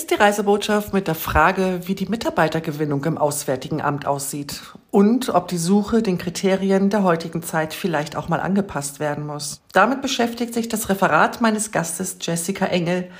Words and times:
ist 0.00 0.10
die 0.10 0.14
Reisebotschaft 0.14 0.94
mit 0.94 1.08
der 1.08 1.14
Frage, 1.14 1.80
wie 1.84 1.94
die 1.94 2.06
Mitarbeitergewinnung 2.06 3.04
im 3.04 3.18
Auswärtigen 3.18 3.82
Amt 3.82 4.06
aussieht 4.06 4.62
und 4.90 5.28
ob 5.28 5.48
die 5.48 5.58
Suche 5.58 6.00
den 6.00 6.16
Kriterien 6.16 6.88
der 6.88 7.02
heutigen 7.02 7.42
Zeit 7.42 7.74
vielleicht 7.74 8.16
auch 8.16 8.26
mal 8.26 8.40
angepasst 8.40 8.98
werden 8.98 9.26
muss. 9.26 9.60
Damit 9.74 10.00
beschäftigt 10.00 10.54
sich 10.54 10.70
das 10.70 10.88
Referat 10.88 11.42
meines 11.42 11.70
Gastes 11.70 12.16
Jessica 12.18 12.64
Engel, 12.64 13.10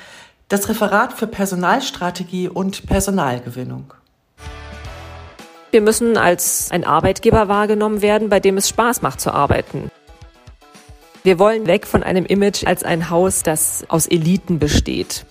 das 0.48 0.70
Referat 0.70 1.12
für 1.12 1.26
Personalstrategie 1.26 2.48
und 2.48 2.86
Personalgewinnung. 2.86 3.92
Wir 5.72 5.82
müssen 5.82 6.16
als 6.16 6.70
ein 6.70 6.84
Arbeitgeber 6.84 7.46
wahrgenommen 7.46 8.00
werden, 8.00 8.30
bei 8.30 8.40
dem 8.40 8.56
es 8.56 8.70
Spaß 8.70 9.02
macht 9.02 9.20
zu 9.20 9.34
arbeiten. 9.34 9.90
Wir 11.24 11.38
wollen 11.38 11.66
weg 11.66 11.86
von 11.86 12.02
einem 12.02 12.24
Image 12.24 12.66
als 12.66 12.84
ein 12.84 13.10
Haus, 13.10 13.42
das 13.42 13.84
aus 13.88 14.06
Eliten 14.06 14.58
besteht. 14.58 15.26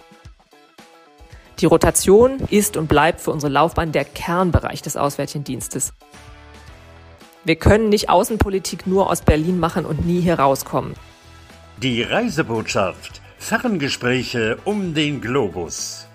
Die 1.60 1.66
Rotation 1.66 2.40
ist 2.50 2.78
und 2.78 2.88
bleibt 2.88 3.20
für 3.20 3.32
unsere 3.32 3.52
Laufbahn 3.52 3.92
der 3.92 4.06
Kernbereich 4.06 4.82
des 4.82 4.96
Auswärtigen 4.96 5.44
Dienstes. 5.44 5.94
Wir 7.44 7.58
können 7.58 7.90
nicht 7.90 8.10
Außenpolitik 8.10 8.88
nur 8.88 9.10
aus 9.10 9.22
Berlin 9.22 9.60
machen 9.60 9.86
und 9.86 10.06
nie 10.06 10.22
hier 10.22 10.40
rauskommen. 10.40 10.94
Die 11.82 12.02
Reisebotschaft. 12.02 13.22
Ferngespräche 13.38 14.58
um 14.64 14.94
den 14.94 15.20
Globus. 15.20 16.06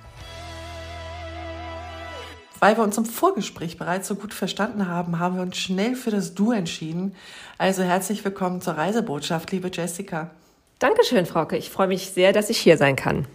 Weil 2.60 2.76
wir 2.78 2.84
uns 2.84 2.96
im 2.96 3.04
Vorgespräch 3.04 3.76
bereits 3.76 4.08
so 4.08 4.14
gut 4.14 4.32
verstanden 4.32 4.88
haben, 4.88 5.18
haben 5.18 5.36
wir 5.36 5.42
uns 5.42 5.58
schnell 5.58 5.94
für 5.94 6.10
das 6.10 6.34
Du 6.34 6.52
entschieden. 6.52 7.14
Also 7.58 7.82
herzlich 7.82 8.24
willkommen 8.24 8.62
zur 8.62 8.74
Reisebotschaft, 8.74 9.52
liebe 9.52 9.70
Jessica. 9.70 10.30
Dankeschön, 10.78 11.26
Frauke. 11.26 11.58
Ich 11.58 11.68
freue 11.68 11.88
mich 11.88 12.10
sehr, 12.10 12.32
dass 12.32 12.48
ich 12.48 12.58
hier 12.58 12.78
sein 12.78 12.96
kann. 12.96 13.26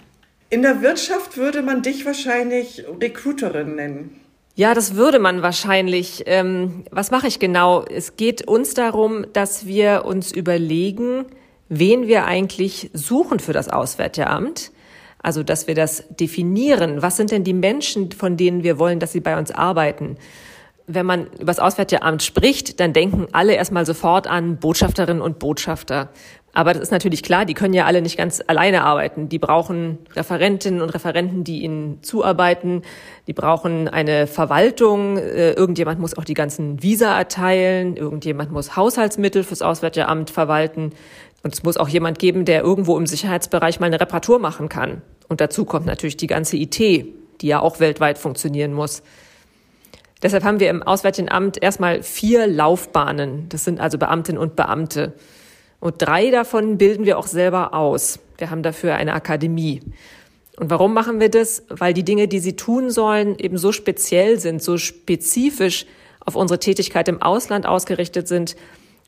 In 0.52 0.63
der 0.63 0.81
Wirtschaft 0.81 1.38
würde 1.38 1.62
man 1.62 1.84
dich 1.84 2.05
wahrscheinlich 2.05 2.84
Recruiterin 2.99 3.76
nennen. 3.76 4.20
Ja, 4.55 4.73
das 4.73 4.95
würde 4.95 5.20
man 5.20 5.41
wahrscheinlich. 5.41 6.23
Ähm, 6.25 6.83
was 6.91 7.11
mache 7.11 7.28
ich 7.28 7.39
genau? 7.39 7.86
Es 7.86 8.17
geht 8.17 8.47
uns 8.47 8.73
darum, 8.73 9.25
dass 9.31 9.67
wir 9.67 10.06
uns 10.06 10.31
überlegen, 10.31 11.25
wen 11.69 12.08
wir 12.08 12.25
eigentlich 12.25 12.89
suchen 12.94 13.39
für 13.39 13.53
das 13.53 13.69
Auswärtige 13.69 14.28
Amt. 14.28 14.72
Also, 15.22 15.44
dass 15.44 15.67
wir 15.67 15.75
das 15.75 16.03
definieren. 16.09 17.02
Was 17.02 17.16
sind 17.16 17.31
denn 17.31 17.44
die 17.44 17.53
Menschen, 17.53 18.11
von 18.11 18.36
denen 18.36 18.63
wir 18.63 18.80
wollen, 18.80 19.00
dass 19.00 19.11
sie 19.11 19.19
bei 19.19 19.38
uns 19.38 19.52
arbeiten? 19.52 20.17
Wenn 20.88 21.06
man 21.06 21.28
über 21.34 21.45
das 21.45 21.59
Auswärtige 21.59 22.02
Amt 22.02 22.23
spricht, 22.23 22.80
dann 22.80 22.94
denken 22.94 23.28
alle 23.34 23.53
erstmal 23.53 23.86
sofort 23.86 24.25
an 24.28 24.58
Botschafterinnen 24.58 25.22
und 25.22 25.38
Botschafter. 25.38 26.09
Aber 26.53 26.73
das 26.73 26.81
ist 26.81 26.92
natürlich 26.92 27.22
klar, 27.22 27.45
die 27.45 27.53
können 27.53 27.73
ja 27.73 27.86
alle 27.86 28.02
nicht 28.02 28.17
ganz 28.17 28.42
alleine 28.45 28.83
arbeiten. 28.83 29.30
Die 29.30 29.38
brauchen 29.38 30.00
Referentinnen 30.16 30.81
und 30.81 30.89
Referenten, 30.89 31.44
die 31.44 31.61
ihnen 31.61 32.02
zuarbeiten. 32.02 32.81
Die 33.28 33.33
brauchen 33.33 33.88
eine 33.88 34.25
Verwaltung. 34.25 35.17
Äh, 35.17 35.52
irgendjemand 35.52 36.00
muss 36.00 36.17
auch 36.17 36.23
die 36.23 36.33
ganzen 36.33 36.81
Visa 36.81 37.17
erteilen. 37.17 37.95
Irgendjemand 37.95 38.52
muss 38.52 38.75
Haushaltsmittel 38.75 39.44
fürs 39.44 39.61
Auswärtige 39.61 40.08
Amt 40.08 40.31
verwalten. 40.31 40.91
Und 41.44 41.53
es 41.53 41.64
muss 41.64 41.78
auch 41.78 41.88
jemand 41.88 42.19
geben, 42.19 42.45
der 42.45 42.61
irgendwo 42.61 42.97
im 42.97 43.06
Sicherheitsbereich 43.06 43.80
mal 43.80 43.86
eine 43.86 44.02
Reparatur 44.02 44.39
machen 44.39 44.69
kann. 44.69 45.02
Und 45.28 45.41
dazu 45.41 45.66
kommt 45.66 45.86
natürlich 45.86 46.17
die 46.17 46.28
ganze 46.28 46.58
IT, 46.58 46.80
die 46.80 47.47
ja 47.47 47.59
auch 47.59 47.80
weltweit 47.80 48.17
funktionieren 48.17 48.73
muss. 48.73 49.03
Deshalb 50.22 50.44
haben 50.44 50.59
wir 50.59 50.69
im 50.69 50.84
Auswärtigen 50.84 51.30
Amt 51.30 51.61
erstmal 51.61 52.03
vier 52.03 52.45
Laufbahnen. 52.47 53.47
Das 53.50 53.63
sind 53.63 53.80
also 53.80 53.97
Beamtinnen 53.97 54.41
und 54.41 54.56
Beamte. 54.56 55.13
Und 55.80 55.95
drei 55.99 56.30
davon 56.30 56.77
bilden 56.77 57.05
wir 57.05 57.17
auch 57.17 57.27
selber 57.27 57.73
aus. 57.73 58.19
Wir 58.38 58.49
haben 58.49 58.63
dafür 58.63 58.95
eine 58.95 59.13
Akademie. 59.13 59.81
Und 60.58 60.69
warum 60.69 60.94
machen 60.94 61.19
wir 61.19 61.30
das? 61.30 61.63
Weil 61.69 61.94
die 61.94 62.03
Dinge, 62.03 62.27
die 62.27 62.39
sie 62.39 62.55
tun 62.55 62.89
sollen, 62.89 63.39
eben 63.39 63.58
so 63.58 63.72
speziell 63.72 64.39
sind, 64.39 64.61
so 64.61 64.77
spezifisch 64.77 65.85
auf 66.25 66.35
unsere 66.35 66.59
Tätigkeit 66.59 67.07
im 67.07 67.22
Ausland 67.22 67.66
ausgerichtet 67.66 68.27
sind, 68.27 68.57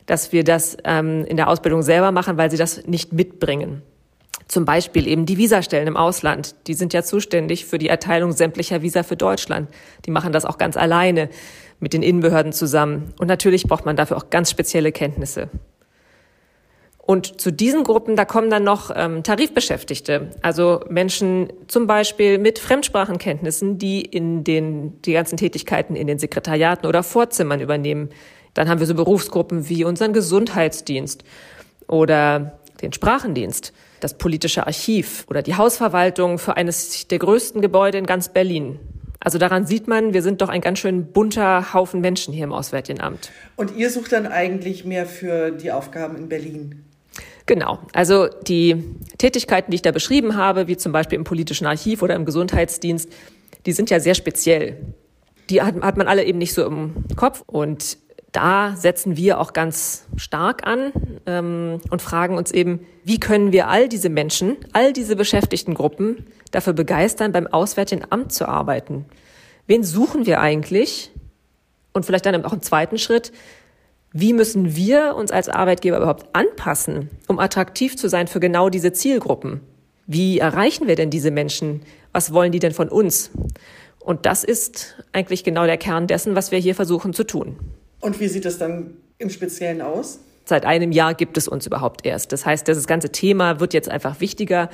dass 0.06 0.32
wir 0.32 0.44
das 0.44 0.78
ähm, 0.86 1.26
in 1.26 1.38
der 1.38 1.50
Ausbildung 1.50 1.82
selber 1.82 2.12
machen, 2.12 2.38
weil 2.38 2.50
sie 2.50 2.58
das 2.58 2.88
nicht 2.88 3.12
mitbringen. 3.12 3.82
Zum 4.48 4.66
Beispiel 4.66 5.08
eben 5.08 5.26
die 5.26 5.38
Visastellen 5.38 5.88
im 5.88 5.98
Ausland. 5.98 6.56
Die 6.68 6.74
sind 6.74 6.94
ja 6.94 7.04
zuständig 7.04 7.66
für 7.66 7.78
die 7.78 7.88
Erteilung 7.88 8.32
sämtlicher 8.32 8.82
Visa 8.82 9.04
für 9.04 9.16
Deutschland. 9.16 9.70
Die 10.06 10.12
machen 10.12 10.34
das 10.34 10.46
auch 10.46 10.58
ganz 10.58 10.78
alleine 10.78 11.30
mit 11.80 11.94
den 11.94 12.04
Innenbehörden 12.04 12.54
zusammen. 12.54 13.14
Und 13.18 13.28
natürlich 13.28 13.64
braucht 13.64 13.86
man 13.86 13.96
dafür 13.96 14.18
auch 14.18 14.30
ganz 14.30 14.50
spezielle 14.50 14.92
Kenntnisse. 14.92 15.50
Und 17.04 17.42
zu 17.42 17.52
diesen 17.52 17.84
Gruppen, 17.84 18.16
da 18.16 18.26
kommen 18.26 18.50
dann 18.50 18.64
noch 18.64 18.92
ähm, 18.96 19.24
Tarifbeschäftigte, 19.24 20.30
also 20.42 20.82
Menschen 20.88 21.52
zum 21.68 21.88
Beispiel 21.88 22.38
mit 22.38 22.60
Fremdsprachenkenntnissen, 22.60 23.78
die 23.80 24.02
in 24.02 24.44
den, 24.44 25.02
die 25.02 25.14
ganzen 25.14 25.36
Tätigkeiten 25.36 25.96
in 25.96 26.08
den 26.08 26.20
Sekretariaten 26.20 26.88
oder 26.88 27.02
Vorzimmern 27.04 27.60
übernehmen. 27.60 28.10
Dann 28.54 28.70
haben 28.70 28.80
wir 28.80 28.88
so 28.88 28.94
Berufsgruppen 28.94 29.68
wie 29.68 29.84
unseren 29.84 30.14
Gesundheitsdienst 30.14 31.24
oder 31.88 32.60
den 32.82 32.94
Sprachendienst, 32.94 33.74
das 34.00 34.18
politische 34.18 34.68
Archiv 34.68 35.26
oder 35.30 35.42
die 35.42 35.56
Hausverwaltung 35.56 36.38
für 36.38 36.56
eines 36.56 37.08
der 37.08 37.20
größten 37.20 37.62
Gebäude 37.62 37.98
in 37.98 38.06
ganz 38.06 38.30
Berlin. 38.30 38.80
Also 39.20 39.38
daran 39.38 39.68
sieht 39.68 39.88
man, 39.88 40.14
wir 40.14 40.24
sind 40.24 40.42
doch 40.42 40.50
ein 40.50 40.62
ganz 40.62 40.80
schön 40.80 41.12
bunter 41.12 41.74
Haufen 41.74 42.02
Menschen 42.02 42.34
hier 42.34 42.44
im 42.44 42.54
Auswärtigen 42.54 43.02
Amt. 43.02 43.32
Und 43.56 43.76
ihr 43.76 43.92
sucht 43.92 44.12
dann 44.12 44.26
eigentlich 44.26 44.84
mehr 44.84 45.06
für 45.06 45.52
die 45.52 45.72
Aufgaben 45.72 46.18
in 46.18 46.28
Berlin? 46.28 46.86
Genau. 47.46 47.80
Also 47.94 48.28
die 48.28 48.96
Tätigkeiten, 49.18 49.72
die 49.72 49.76
ich 49.76 49.82
da 49.82 49.92
beschrieben 49.92 50.36
habe, 50.36 50.68
wie 50.68 50.78
zum 50.78 50.92
Beispiel 50.92 51.18
im 51.18 51.24
politischen 51.24 51.66
Archiv 51.66 52.02
oder 52.02 52.16
im 52.16 52.26
Gesundheitsdienst, 52.26 53.12
die 53.66 53.72
sind 53.72 53.90
ja 53.90 54.00
sehr 54.00 54.16
speziell. 54.16 54.78
Die 55.50 55.62
hat, 55.62 55.82
hat 55.82 55.98
man 55.98 56.08
alle 56.08 56.24
eben 56.24 56.38
nicht 56.38 56.54
so 56.54 56.66
im 56.66 57.06
Kopf. 57.16 57.44
Und 57.48 57.98
da 58.32 58.76
setzen 58.78 59.18
wir 59.18 59.40
auch 59.40 59.54
ganz 59.54 60.06
stark 60.16 60.66
an 60.66 60.94
ähm, 61.26 61.82
und 61.90 62.02
fragen 62.02 62.38
uns 62.38 62.52
eben, 62.52 62.86
wie 63.04 63.20
können 63.20 63.52
wir 63.52 63.68
all 63.68 63.90
diese 63.90 64.10
Menschen, 64.10 64.58
all 64.74 64.94
diese 64.94 65.16
beschäftigten 65.16 65.74
Gruppen 65.74 66.28
dafür 66.52 66.74
begeistern, 66.74 67.32
beim 67.32 67.48
Auswärtigen 67.48 68.04
Amt 68.10 68.32
zu 68.32 68.48
arbeiten? 68.48 69.06
Wen 69.68 69.84
suchen 69.84 70.26
wir 70.26 70.40
eigentlich? 70.40 71.12
Und 71.94 72.06
vielleicht 72.06 72.26
dann 72.26 72.46
auch 72.46 72.54
im 72.54 72.62
zweiten 72.62 72.98
Schritt, 72.98 73.34
wie 74.14 74.34
müssen 74.34 74.76
wir 74.76 75.16
uns 75.16 75.32
als 75.32 75.48
Arbeitgeber 75.48 75.98
überhaupt 75.98 76.28
anpassen, 76.34 77.10
um 77.28 77.40
attraktiv 77.40 77.96
zu 77.96 78.10
sein 78.10 78.28
für 78.28 78.40
genau 78.40 78.70
diese 78.70 78.92
Zielgruppen? 78.92 79.62
Wie 80.06 80.40
erreichen 80.40 80.88
wir 80.88 80.96
denn 80.96 81.10
diese 81.10 81.32
Menschen? 81.32 81.84
Was 82.12 82.34
wollen 82.34 82.52
die 82.52 82.60
denn 82.60 82.74
von 82.74 82.90
uns? 82.90 83.32
Und 84.00 84.26
das 84.26 84.44
ist 84.44 85.02
eigentlich 85.14 85.44
genau 85.44 85.66
der 85.66 85.78
Kern 85.78 86.08
dessen, 86.08 86.36
was 86.36 86.52
wir 86.52 86.60
hier 86.60 86.76
versuchen 86.76 87.14
zu 87.14 87.24
tun. 87.24 87.58
Und 88.02 88.20
wie 88.20 88.28
sieht 88.28 88.46
es 88.46 88.58
dann 88.58 88.96
im 89.18 89.30
Speziellen 89.30 89.82
aus? 89.82 90.20
Seit 90.44 90.66
einem 90.66 90.92
Jahr 90.92 91.14
gibt 91.14 91.38
es 91.38 91.48
uns 91.48 91.66
überhaupt 91.66 92.06
erst. 92.06 92.34
Das 92.34 92.46
heißt, 92.46 92.68
das 92.68 92.88
ganze 92.88 93.12
Thema 93.12 93.60
wird 93.60 93.74
jetzt 93.74 93.90
einfach 93.90 94.20
wichtiger 94.20 94.70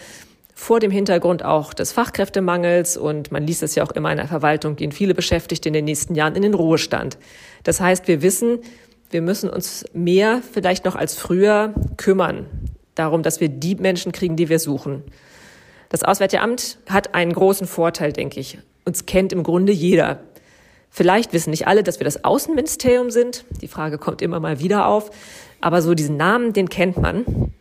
vor 0.56 0.80
dem 0.80 0.90
Hintergrund 0.90 1.46
auch 1.46 1.76
des 1.76 1.92
Fachkräftemangels 1.92 2.98
und 2.98 3.32
man 3.32 3.46
liest 3.46 3.62
es 3.62 3.76
ja 3.76 3.84
auch 3.84 3.92
immer 3.92 4.10
in 4.10 4.18
der 4.18 4.28
Verwaltung, 4.28 4.76
gehen 4.76 4.92
viele 4.92 5.14
Beschäftigte 5.14 5.70
in 5.70 5.74
den 5.74 5.86
nächsten 5.86 6.16
Jahren 6.16 6.36
in 6.36 6.42
den 6.42 6.56
Ruhestand. 6.56 7.20
Das 7.64 7.80
heißt, 7.80 8.08
wir 8.08 8.24
wissen, 8.24 8.62
wir 9.10 9.22
müssen 9.22 9.50
uns 9.50 9.86
mehr 9.94 10.42
vielleicht 10.52 10.86
noch 10.86 10.96
als 10.96 11.16
früher 11.16 11.74
kümmern 11.98 12.46
darum, 12.96 13.24
dass 13.24 13.40
wir 13.40 13.50
die 13.50 13.76
Menschen 13.76 14.12
kriegen, 14.12 14.36
die 14.36 14.50
wir 14.50 14.60
suchen. 14.60 15.04
Das 15.90 16.04
Auswärtige 16.04 16.42
Amt 16.42 16.80
hat 16.90 17.16
einen 17.16 17.34
großen 17.34 17.68
Vorteil, 17.68 18.12
denke 18.12 18.40
ich. 18.40 18.58
Uns 18.86 19.06
kennt 19.06 19.32
im 19.32 19.44
Grunde 19.44 19.72
jeder. 19.72 20.20
Vielleicht 20.90 21.34
wissen 21.34 21.52
nicht 21.52 21.68
alle, 21.68 21.84
dass 21.84 22.00
wir 22.00 22.06
das 22.06 22.24
Außenministerium 22.24 23.12
sind. 23.12 23.46
Die 23.62 23.68
Frage 23.68 23.98
kommt 23.98 24.22
immer 24.22 24.40
mal 24.40 24.60
wieder 24.60 24.88
auf. 24.88 25.12
Aber 25.62 25.82
so 25.82 25.94
diesen 25.94 26.18
Namen, 26.18 26.54
den 26.54 26.70
kennt 26.70 26.98
man. 26.98 27.54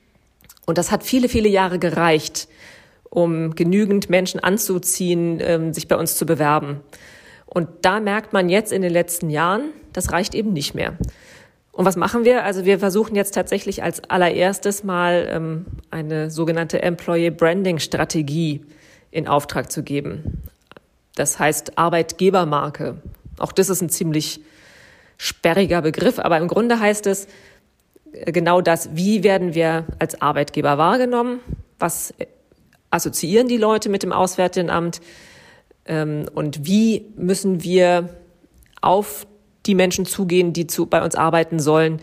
Und 0.64 0.78
das 0.78 0.90
hat 0.90 1.04
viele, 1.04 1.28
viele 1.28 1.48
Jahre 1.48 1.78
gereicht, 1.78 2.48
um 3.10 3.54
genügend 3.54 4.10
Menschen 4.10 4.40
anzuziehen, 4.40 5.38
ähm, 5.40 5.72
sich 5.72 5.86
bei 5.86 5.96
uns 5.96 6.16
zu 6.16 6.26
bewerben. 6.26 6.80
Und 7.46 7.68
da 7.82 8.00
merkt 8.00 8.32
man 8.32 8.48
jetzt 8.48 8.72
in 8.72 8.82
den 8.82 8.92
letzten 8.92 9.30
Jahren, 9.30 9.70
das 9.92 10.12
reicht 10.12 10.34
eben 10.34 10.52
nicht 10.52 10.74
mehr. 10.74 10.96
Und 11.76 11.84
was 11.84 11.96
machen 11.96 12.24
wir? 12.24 12.42
Also 12.42 12.64
wir 12.64 12.78
versuchen 12.78 13.14
jetzt 13.16 13.34
tatsächlich 13.34 13.82
als 13.82 14.02
allererstes 14.08 14.82
mal 14.82 15.28
ähm, 15.30 15.66
eine 15.90 16.30
sogenannte 16.30 16.80
Employee 16.80 17.28
Branding 17.28 17.80
Strategie 17.80 18.64
in 19.10 19.28
Auftrag 19.28 19.70
zu 19.70 19.82
geben. 19.82 20.42
Das 21.16 21.38
heißt 21.38 21.76
Arbeitgebermarke. 21.76 22.96
Auch 23.38 23.52
das 23.52 23.68
ist 23.68 23.82
ein 23.82 23.90
ziemlich 23.90 24.40
sperriger 25.18 25.82
Begriff, 25.82 26.18
aber 26.18 26.38
im 26.38 26.48
Grunde 26.48 26.80
heißt 26.80 27.06
es 27.08 27.28
äh, 28.12 28.32
genau 28.32 28.62
das, 28.62 28.96
wie 28.96 29.22
werden 29.22 29.54
wir 29.54 29.84
als 29.98 30.22
Arbeitgeber 30.22 30.78
wahrgenommen, 30.78 31.40
was 31.78 32.14
assoziieren 32.88 33.48
die 33.48 33.58
Leute 33.58 33.90
mit 33.90 34.02
dem 34.02 34.12
Auswärtigen 34.12 34.70
Amt 34.70 35.02
ähm, 35.84 36.24
und 36.34 36.66
wie 36.66 37.12
müssen 37.16 37.62
wir 37.62 38.08
auf 38.80 39.26
die 39.66 39.74
Menschen 39.74 40.06
zugehen, 40.06 40.52
die 40.52 40.66
zu, 40.66 40.86
bei 40.86 41.02
uns 41.02 41.14
arbeiten 41.14 41.58
sollen, 41.58 42.00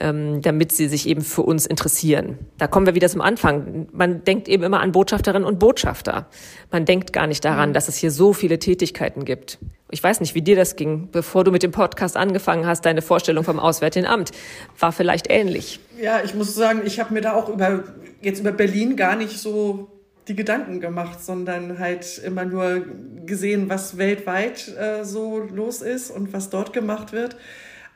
ähm, 0.00 0.42
damit 0.42 0.72
sie 0.72 0.88
sich 0.88 1.08
eben 1.08 1.22
für 1.22 1.42
uns 1.42 1.66
interessieren. 1.66 2.38
Da 2.58 2.66
kommen 2.66 2.86
wir 2.86 2.94
wieder 2.94 3.08
zum 3.08 3.20
Anfang. 3.20 3.86
Man 3.92 4.24
denkt 4.24 4.48
eben 4.48 4.62
immer 4.62 4.80
an 4.80 4.92
Botschafterinnen 4.92 5.46
und 5.46 5.58
Botschafter. 5.58 6.26
Man 6.70 6.84
denkt 6.84 7.12
gar 7.12 7.26
nicht 7.26 7.44
daran, 7.44 7.70
mhm. 7.70 7.74
dass 7.74 7.88
es 7.88 7.96
hier 7.96 8.10
so 8.10 8.32
viele 8.32 8.58
Tätigkeiten 8.58 9.24
gibt. 9.24 9.58
Ich 9.90 10.02
weiß 10.02 10.20
nicht, 10.20 10.34
wie 10.34 10.42
dir 10.42 10.56
das 10.56 10.74
ging, 10.74 11.08
bevor 11.12 11.44
du 11.44 11.52
mit 11.52 11.62
dem 11.62 11.70
Podcast 11.70 12.16
angefangen 12.16 12.66
hast. 12.66 12.84
Deine 12.84 13.02
Vorstellung 13.02 13.44
vom 13.44 13.60
Auswärtigen 13.60 14.06
Amt 14.06 14.32
war 14.78 14.90
vielleicht 14.90 15.30
ähnlich. 15.30 15.78
Ja, 16.00 16.20
ich 16.24 16.34
muss 16.34 16.54
sagen, 16.54 16.82
ich 16.84 16.98
habe 16.98 17.14
mir 17.14 17.20
da 17.20 17.34
auch 17.34 17.48
über 17.48 17.84
jetzt 18.20 18.40
über 18.40 18.52
Berlin 18.52 18.96
gar 18.96 19.14
nicht 19.14 19.38
so 19.38 19.88
die 20.28 20.36
Gedanken 20.36 20.80
gemacht, 20.80 21.22
sondern 21.22 21.78
halt 21.78 22.18
immer 22.18 22.44
nur 22.44 22.84
gesehen, 23.26 23.68
was 23.68 23.98
weltweit 23.98 24.68
äh, 24.76 25.04
so 25.04 25.38
los 25.38 25.82
ist 25.82 26.10
und 26.10 26.32
was 26.32 26.50
dort 26.50 26.72
gemacht 26.72 27.12
wird. 27.12 27.36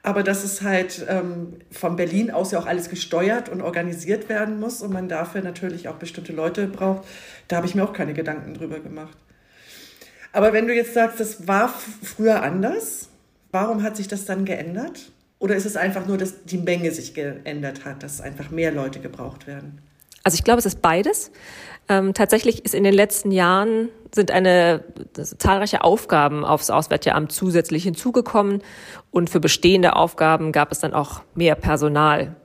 Aber 0.03 0.23
dass 0.23 0.45
es 0.45 0.63
halt 0.63 1.05
ähm, 1.09 1.55
von 1.71 1.97
Berlin 1.97 2.31
aus 2.31 2.53
ja 2.53 2.61
auch 2.61 2.67
alles 2.67 2.89
gesteuert 2.89 3.49
und 3.49 3.61
organisiert 3.61 4.29
werden 4.29 4.61
muss 4.61 4.81
und 4.81 4.93
man 4.93 5.09
dafür 5.09 5.43
natürlich 5.43 5.89
auch 5.89 5.97
bestimmte 5.97 6.33
Leute 6.33 6.67
braucht, 6.67 7.07
da 7.49 7.57
habe 7.57 7.67
ich 7.67 7.75
mir 7.75 7.85
auch 7.85 7.93
keine 7.93 8.15
Gedanken 8.15 8.55
drüber 8.55 8.81
gemacht. 8.81 9.17
Aber 10.33 10.53
wenn 10.53 10.67
du 10.67 10.75
jetzt 10.75 10.95
sagst, 10.95 11.19
das 11.21 11.49
war 11.49 11.69
früher 12.03 12.43
anders, 12.43 13.09
warum 13.51 13.83
hat 13.83 13.97
sich 13.97 14.09
das 14.09 14.25
dann 14.25 14.45
geändert? 14.45 15.11
Oder 15.39 15.57
ist 15.57 15.67
es 15.67 15.77
einfach 15.77 16.07
nur, 16.07 16.19
dass 16.19 16.45
die 16.45 16.59
Menge 16.59 16.91
sich 16.91 17.15
geändert 17.15 17.85
hat, 17.85 18.03
dass 18.03 18.21
einfach 18.21 18.51
mehr 18.51 18.73
Leute 18.73 19.01
gebraucht 19.01 19.47
werden? 19.47 19.81
Also 20.25 20.35
ich 20.37 20.45
glaube, 20.45 20.59
es 20.59 20.67
ist 20.67 20.83
beides. 20.83 21.31
Ähm, 21.89 22.13
tatsächlich 22.15 22.65
ist 22.65 22.75
in 22.75 22.85
den 22.85 22.95
letzten 22.95 23.31
Jahren 23.31 23.89
sind 24.15 24.31
eine 24.31 24.85
zahlreiche 25.39 25.85
Aufgaben 25.85 26.45
aufs 26.45 26.71
Auswärtige 26.71 27.15
Amt 27.15 27.33
zusätzlich 27.33 27.85
hinzugekommen 27.85 28.63
und 29.11 29.31
für 29.31 29.41
bestehende 29.41 29.97
Aufgaben 29.97 30.53
gab 30.53 30.73
es 30.73 30.81
dann 30.81 30.95
auch 30.95 31.23
mehr 31.35 31.55
Personal. 31.55 32.37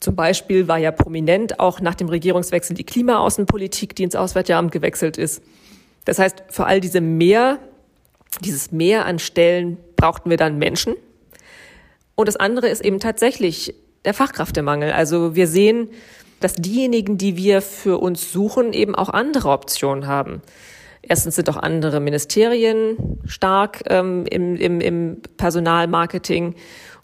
Zum 0.00 0.16
Beispiel 0.16 0.66
war 0.66 0.78
ja 0.78 0.92
prominent 0.92 1.60
auch 1.60 1.80
nach 1.80 1.94
dem 1.94 2.08
Regierungswechsel 2.08 2.74
die 2.74 2.84
Klimaaußenpolitik, 2.84 3.94
die 3.94 4.02
ins 4.02 4.16
Auswärtige 4.16 4.56
Amt 4.56 4.72
gewechselt 4.72 5.18
ist. 5.18 5.42
Das 6.06 6.18
heißt, 6.18 6.44
für 6.48 6.64
all 6.66 6.80
diese 6.80 7.02
mehr, 7.02 7.58
dieses 8.42 8.72
Mehr 8.72 9.04
an 9.04 9.18
Stellen 9.18 9.76
brauchten 9.96 10.30
wir 10.30 10.38
dann 10.38 10.58
Menschen. 10.58 10.94
Und 12.14 12.28
das 12.28 12.36
andere 12.36 12.68
ist 12.68 12.82
eben 12.82 12.98
tatsächlich 12.98 13.74
der 14.06 14.14
Fachkräftemangel. 14.14 14.92
Also 14.92 15.34
wir 15.34 15.46
sehen, 15.46 15.90
dass 16.40 16.54
diejenigen, 16.54 17.18
die 17.18 17.36
wir 17.36 17.62
für 17.62 17.98
uns 17.98 18.32
suchen, 18.32 18.72
eben 18.72 18.94
auch 18.94 19.08
andere 19.08 19.50
Optionen 19.50 20.06
haben. 20.06 20.42
Erstens 21.02 21.36
sind 21.36 21.48
auch 21.48 21.56
andere 21.56 22.00
Ministerien 22.00 23.20
stark 23.24 23.82
ähm, 23.88 24.26
im, 24.26 24.56
im, 24.56 24.80
im 24.80 25.22
Personalmarketing. 25.36 26.54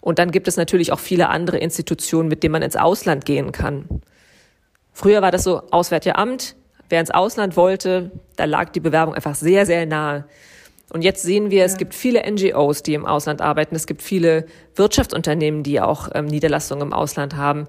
Und 0.01 0.19
dann 0.19 0.31
gibt 0.31 0.47
es 0.47 0.57
natürlich 0.57 0.91
auch 0.91 0.99
viele 0.99 1.29
andere 1.29 1.57
Institutionen, 1.57 2.29
mit 2.29 2.43
denen 2.43 2.51
man 2.51 2.61
ins 2.61 2.75
Ausland 2.75 3.25
gehen 3.25 3.51
kann. 3.51 4.01
Früher 4.93 5.21
war 5.21 5.31
das 5.31 5.43
so 5.43 5.61
Auswärtige 5.71 6.15
Amt. 6.15 6.55
Wer 6.89 7.01
ins 7.01 7.11
Ausland 7.11 7.57
wollte, 7.57 8.11
da 8.35 8.45
lag 8.45 8.69
die 8.69 8.79
Bewerbung 8.79 9.13
einfach 9.13 9.35
sehr, 9.35 9.65
sehr 9.65 9.85
nahe. 9.85 10.25
Und 10.93 11.01
jetzt 11.01 11.21
sehen 11.23 11.51
wir, 11.51 11.59
ja. 11.59 11.65
es 11.65 11.77
gibt 11.77 11.93
viele 11.93 12.23
NGOs, 12.31 12.81
die 12.81 12.93
im 12.93 13.05
Ausland 13.05 13.41
arbeiten. 13.41 13.75
Es 13.75 13.87
gibt 13.87 14.01
viele 14.01 14.45
Wirtschaftsunternehmen, 14.75 15.63
die 15.63 15.81
auch 15.81 16.09
ähm, 16.13 16.25
Niederlassungen 16.25 16.87
im 16.87 16.93
Ausland 16.93 17.35
haben. 17.35 17.67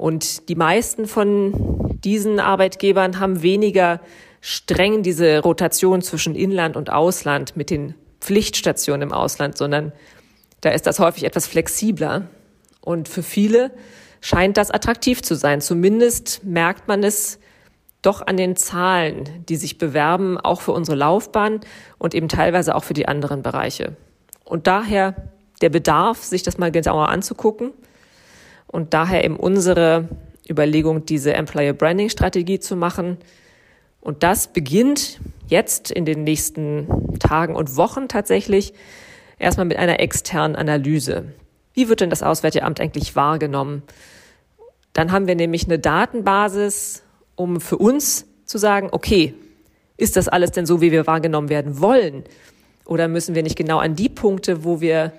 Und 0.00 0.48
die 0.48 0.54
meisten 0.54 1.06
von 1.06 1.98
diesen 2.02 2.40
Arbeitgebern 2.40 3.20
haben 3.20 3.42
weniger 3.42 4.00
streng 4.40 5.02
diese 5.02 5.40
Rotation 5.40 6.00
zwischen 6.00 6.34
Inland 6.34 6.74
und 6.78 6.88
Ausland 6.88 7.54
mit 7.54 7.68
den 7.68 7.94
Pflichtstationen 8.18 9.10
im 9.10 9.12
Ausland, 9.12 9.58
sondern 9.58 9.92
da 10.62 10.70
ist 10.70 10.86
das 10.86 11.00
häufig 11.00 11.24
etwas 11.24 11.46
flexibler. 11.46 12.28
Und 12.80 13.10
für 13.10 13.22
viele 13.22 13.72
scheint 14.22 14.56
das 14.56 14.70
attraktiv 14.70 15.20
zu 15.20 15.34
sein. 15.34 15.60
Zumindest 15.60 16.44
merkt 16.44 16.88
man 16.88 17.04
es 17.04 17.38
doch 18.00 18.26
an 18.26 18.38
den 18.38 18.56
Zahlen, 18.56 19.44
die 19.50 19.56
sich 19.56 19.76
bewerben, 19.76 20.38
auch 20.38 20.62
für 20.62 20.72
unsere 20.72 20.96
Laufbahn 20.96 21.60
und 21.98 22.14
eben 22.14 22.28
teilweise 22.28 22.74
auch 22.74 22.84
für 22.84 22.94
die 22.94 23.06
anderen 23.06 23.42
Bereiche. 23.42 23.96
Und 24.44 24.66
daher 24.66 25.14
der 25.60 25.68
Bedarf, 25.68 26.24
sich 26.24 26.42
das 26.42 26.56
mal 26.56 26.72
genauer 26.72 27.10
anzugucken 27.10 27.74
und 28.70 28.94
daher 28.94 29.24
eben 29.24 29.36
unsere 29.36 30.08
Überlegung, 30.48 31.04
diese 31.06 31.34
Employer 31.34 31.72
Branding 31.72 32.08
Strategie 32.08 32.60
zu 32.60 32.76
machen, 32.76 33.18
und 34.00 34.22
das 34.22 34.48
beginnt 34.48 35.20
jetzt 35.48 35.90
in 35.90 36.04
den 36.06 36.24
nächsten 36.24 37.18
Tagen 37.18 37.54
und 37.54 37.76
Wochen 37.76 38.08
tatsächlich 38.08 38.72
erstmal 39.38 39.66
mit 39.66 39.76
einer 39.76 40.00
externen 40.00 40.56
Analyse. 40.56 41.34
Wie 41.74 41.88
wird 41.88 42.00
denn 42.00 42.10
das 42.10 42.22
Auswärtige 42.22 42.64
Amt 42.64 42.80
eigentlich 42.80 43.14
wahrgenommen? 43.14 43.82
Dann 44.92 45.12
haben 45.12 45.26
wir 45.26 45.34
nämlich 45.34 45.66
eine 45.66 45.78
Datenbasis, 45.78 47.02
um 47.36 47.60
für 47.60 47.76
uns 47.76 48.26
zu 48.44 48.58
sagen, 48.58 48.88
okay, 48.90 49.34
ist 49.96 50.16
das 50.16 50.28
alles 50.28 50.50
denn 50.50 50.66
so, 50.66 50.80
wie 50.80 50.92
wir 50.92 51.06
wahrgenommen 51.06 51.50
werden 51.50 51.80
wollen? 51.80 52.24
Oder 52.86 53.06
müssen 53.06 53.34
wir 53.34 53.42
nicht 53.42 53.56
genau 53.56 53.78
an 53.78 53.94
die 53.94 54.08
Punkte, 54.08 54.64
wo 54.64 54.80
wir 54.80 55.12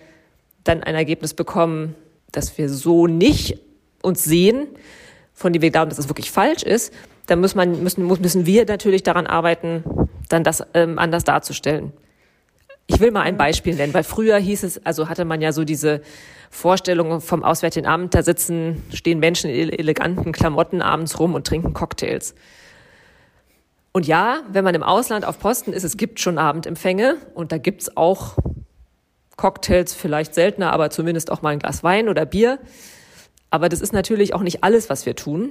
dann 0.63 0.83
ein 0.83 0.95
Ergebnis 0.95 1.33
bekommen, 1.33 1.95
dass 2.31 2.57
wir 2.57 2.69
so 2.69 3.07
nicht 3.07 3.59
uns 4.01 4.23
sehen, 4.23 4.67
von 5.33 5.53
dem 5.53 5.61
wir 5.61 5.71
glauben, 5.71 5.89
dass 5.89 5.99
es 5.99 6.09
wirklich 6.09 6.31
falsch 6.31 6.63
ist, 6.63 6.93
dann 7.27 7.39
muss 7.39 7.55
man, 7.55 7.83
müssen, 7.83 8.05
müssen 8.05 8.45
wir 8.45 8.65
natürlich 8.65 9.03
daran 9.03 9.27
arbeiten, 9.27 9.83
dann 10.29 10.43
das 10.43 10.63
ähm, 10.73 10.99
anders 10.99 11.23
darzustellen. 11.23 11.93
Ich 12.87 12.99
will 12.99 13.11
mal 13.11 13.21
ein 13.21 13.37
Beispiel 13.37 13.75
nennen, 13.75 13.93
weil 13.93 14.03
früher 14.03 14.37
hieß 14.37 14.63
es, 14.63 14.85
also 14.85 15.07
hatte 15.07 15.23
man 15.23 15.41
ja 15.41 15.53
so 15.53 15.63
diese 15.63 16.01
Vorstellung 16.49 17.21
vom 17.21 17.43
Auswärtigen 17.43 17.87
Amt, 17.87 18.13
da 18.13 18.23
sitzen, 18.23 18.83
stehen 18.93 19.19
Menschen 19.19 19.49
in 19.49 19.69
eleganten 19.69 20.31
Klamotten 20.33 20.81
abends 20.81 21.19
rum 21.19 21.33
und 21.33 21.47
trinken 21.47 21.73
Cocktails. 21.73 22.35
Und 23.93 24.07
ja, 24.07 24.41
wenn 24.51 24.63
man 24.63 24.75
im 24.75 24.83
Ausland 24.83 25.25
auf 25.25 25.39
Posten 25.39 25.73
ist, 25.73 25.83
es 25.83 25.97
gibt 25.97 26.19
schon 26.19 26.37
Abendempfänge 26.37 27.17
und 27.33 27.51
da 27.51 27.57
gibt's 27.57 27.95
auch 27.95 28.37
Cocktails, 29.41 29.95
vielleicht 29.95 30.35
seltener, 30.35 30.71
aber 30.71 30.91
zumindest 30.91 31.31
auch 31.31 31.41
mal 31.41 31.49
ein 31.49 31.57
Glas 31.57 31.83
Wein 31.83 32.09
oder 32.09 32.27
Bier. 32.27 32.59
Aber 33.49 33.69
das 33.69 33.81
ist 33.81 33.91
natürlich 33.91 34.35
auch 34.35 34.43
nicht 34.43 34.63
alles, 34.63 34.87
was 34.87 35.07
wir 35.07 35.15
tun. 35.15 35.49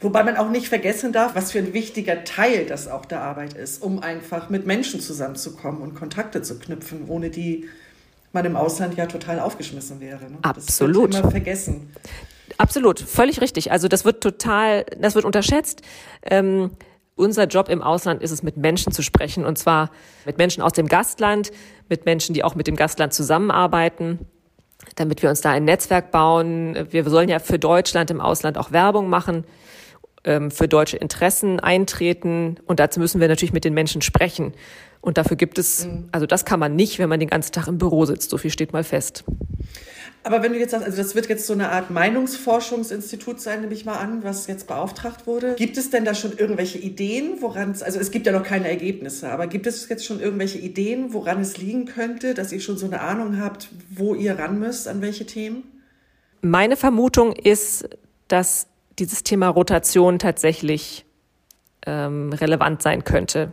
Wobei 0.00 0.24
man 0.24 0.38
auch 0.38 0.48
nicht 0.48 0.68
vergessen 0.68 1.12
darf, 1.12 1.34
was 1.34 1.52
für 1.52 1.58
ein 1.58 1.74
wichtiger 1.74 2.24
Teil 2.24 2.64
das 2.64 2.88
auch 2.88 3.04
der 3.04 3.20
Arbeit 3.20 3.52
ist, 3.52 3.82
um 3.82 4.00
einfach 4.00 4.48
mit 4.48 4.64
Menschen 4.66 5.00
zusammenzukommen 5.00 5.82
und 5.82 5.94
Kontakte 5.94 6.40
zu 6.40 6.58
knüpfen, 6.58 7.08
ohne 7.08 7.28
die 7.28 7.68
man 8.32 8.46
im 8.46 8.56
Ausland 8.56 8.96
ja 8.96 9.04
total 9.04 9.38
aufgeschmissen 9.38 10.00
wäre. 10.00 10.30
Ne? 10.30 10.38
Absolut. 10.40 11.10
Das 11.10 11.16
wird 11.16 11.24
immer 11.24 11.30
vergessen. 11.30 11.92
Absolut, 12.56 13.00
völlig 13.00 13.42
richtig. 13.42 13.70
Also 13.70 13.86
das 13.86 14.06
wird 14.06 14.22
total, 14.22 14.86
das 14.98 15.14
wird 15.14 15.26
unterschätzt. 15.26 15.82
Ähm, 16.22 16.70
unser 17.16 17.46
Job 17.46 17.68
im 17.68 17.82
Ausland 17.82 18.22
ist 18.22 18.30
es, 18.30 18.42
mit 18.42 18.56
Menschen 18.56 18.92
zu 18.92 19.02
sprechen, 19.02 19.44
und 19.44 19.58
zwar 19.58 19.90
mit 20.24 20.38
Menschen 20.38 20.62
aus 20.62 20.72
dem 20.72 20.86
Gastland, 20.86 21.50
mit 21.88 22.04
Menschen, 22.04 22.34
die 22.34 22.44
auch 22.44 22.54
mit 22.54 22.66
dem 22.66 22.76
Gastland 22.76 23.12
zusammenarbeiten 23.12 24.20
damit 24.94 25.22
wir 25.22 25.30
uns 25.30 25.40
da 25.40 25.50
ein 25.50 25.64
Netzwerk 25.64 26.10
bauen. 26.10 26.76
Wir 26.90 27.08
sollen 27.08 27.28
ja 27.28 27.38
für 27.38 27.58
Deutschland 27.58 28.10
im 28.10 28.20
Ausland 28.20 28.58
auch 28.58 28.72
Werbung 28.72 29.08
machen, 29.08 29.44
ähm, 30.24 30.50
für 30.50 30.68
deutsche 30.68 30.96
Interessen 30.96 31.60
eintreten 31.60 32.56
und 32.66 32.80
dazu 32.80 33.00
müssen 33.00 33.20
wir 33.20 33.28
natürlich 33.28 33.52
mit 33.52 33.64
den 33.64 33.74
Menschen 33.74 34.02
sprechen. 34.02 34.52
Und 35.00 35.18
dafür 35.18 35.36
gibt 35.36 35.58
es, 35.58 35.86
mhm. 35.86 36.08
also 36.12 36.26
das 36.26 36.44
kann 36.44 36.58
man 36.58 36.74
nicht, 36.74 36.98
wenn 36.98 37.08
man 37.08 37.20
den 37.20 37.30
ganzen 37.30 37.52
Tag 37.52 37.68
im 37.68 37.78
Büro 37.78 38.04
sitzt. 38.06 38.30
So 38.30 38.38
viel 38.38 38.50
steht 38.50 38.72
mal 38.72 38.84
fest. 38.84 39.24
Aber 40.26 40.42
wenn 40.42 40.52
du 40.52 40.58
jetzt 40.58 40.72
sagst, 40.72 40.84
also 40.84 41.00
das 41.00 41.14
wird 41.14 41.28
jetzt 41.28 41.46
so 41.46 41.52
eine 41.52 41.70
Art 41.70 41.90
Meinungsforschungsinstitut 41.90 43.40
sein, 43.40 43.60
nehme 43.60 43.72
ich 43.72 43.84
mal 43.84 43.98
an, 43.98 44.24
was 44.24 44.48
jetzt 44.48 44.66
beauftragt 44.66 45.28
wurde. 45.28 45.54
Gibt 45.54 45.76
es 45.76 45.90
denn 45.90 46.04
da 46.04 46.16
schon 46.16 46.36
irgendwelche 46.36 46.78
Ideen, 46.78 47.40
woran 47.42 47.70
es, 47.70 47.80
also 47.80 48.00
es 48.00 48.10
gibt 48.10 48.26
ja 48.26 48.32
noch 48.32 48.42
keine 48.42 48.68
Ergebnisse, 48.68 49.30
aber 49.30 49.46
gibt 49.46 49.68
es 49.68 49.88
jetzt 49.88 50.04
schon 50.04 50.18
irgendwelche 50.18 50.58
Ideen, 50.58 51.12
woran 51.12 51.40
es 51.40 51.58
liegen 51.58 51.84
könnte, 51.84 52.34
dass 52.34 52.50
ihr 52.50 52.58
schon 52.58 52.76
so 52.76 52.86
eine 52.86 53.02
Ahnung 53.02 53.40
habt, 53.40 53.68
wo 53.88 54.16
ihr 54.16 54.36
ran 54.36 54.58
müsst, 54.58 54.88
an 54.88 55.00
welche 55.00 55.26
Themen? 55.26 55.62
Meine 56.42 56.76
Vermutung 56.76 57.32
ist, 57.32 57.88
dass 58.26 58.66
dieses 58.98 59.22
Thema 59.22 59.46
Rotation 59.46 60.18
tatsächlich 60.18 61.04
ähm, 61.86 62.32
relevant 62.32 62.82
sein 62.82 63.04
könnte 63.04 63.52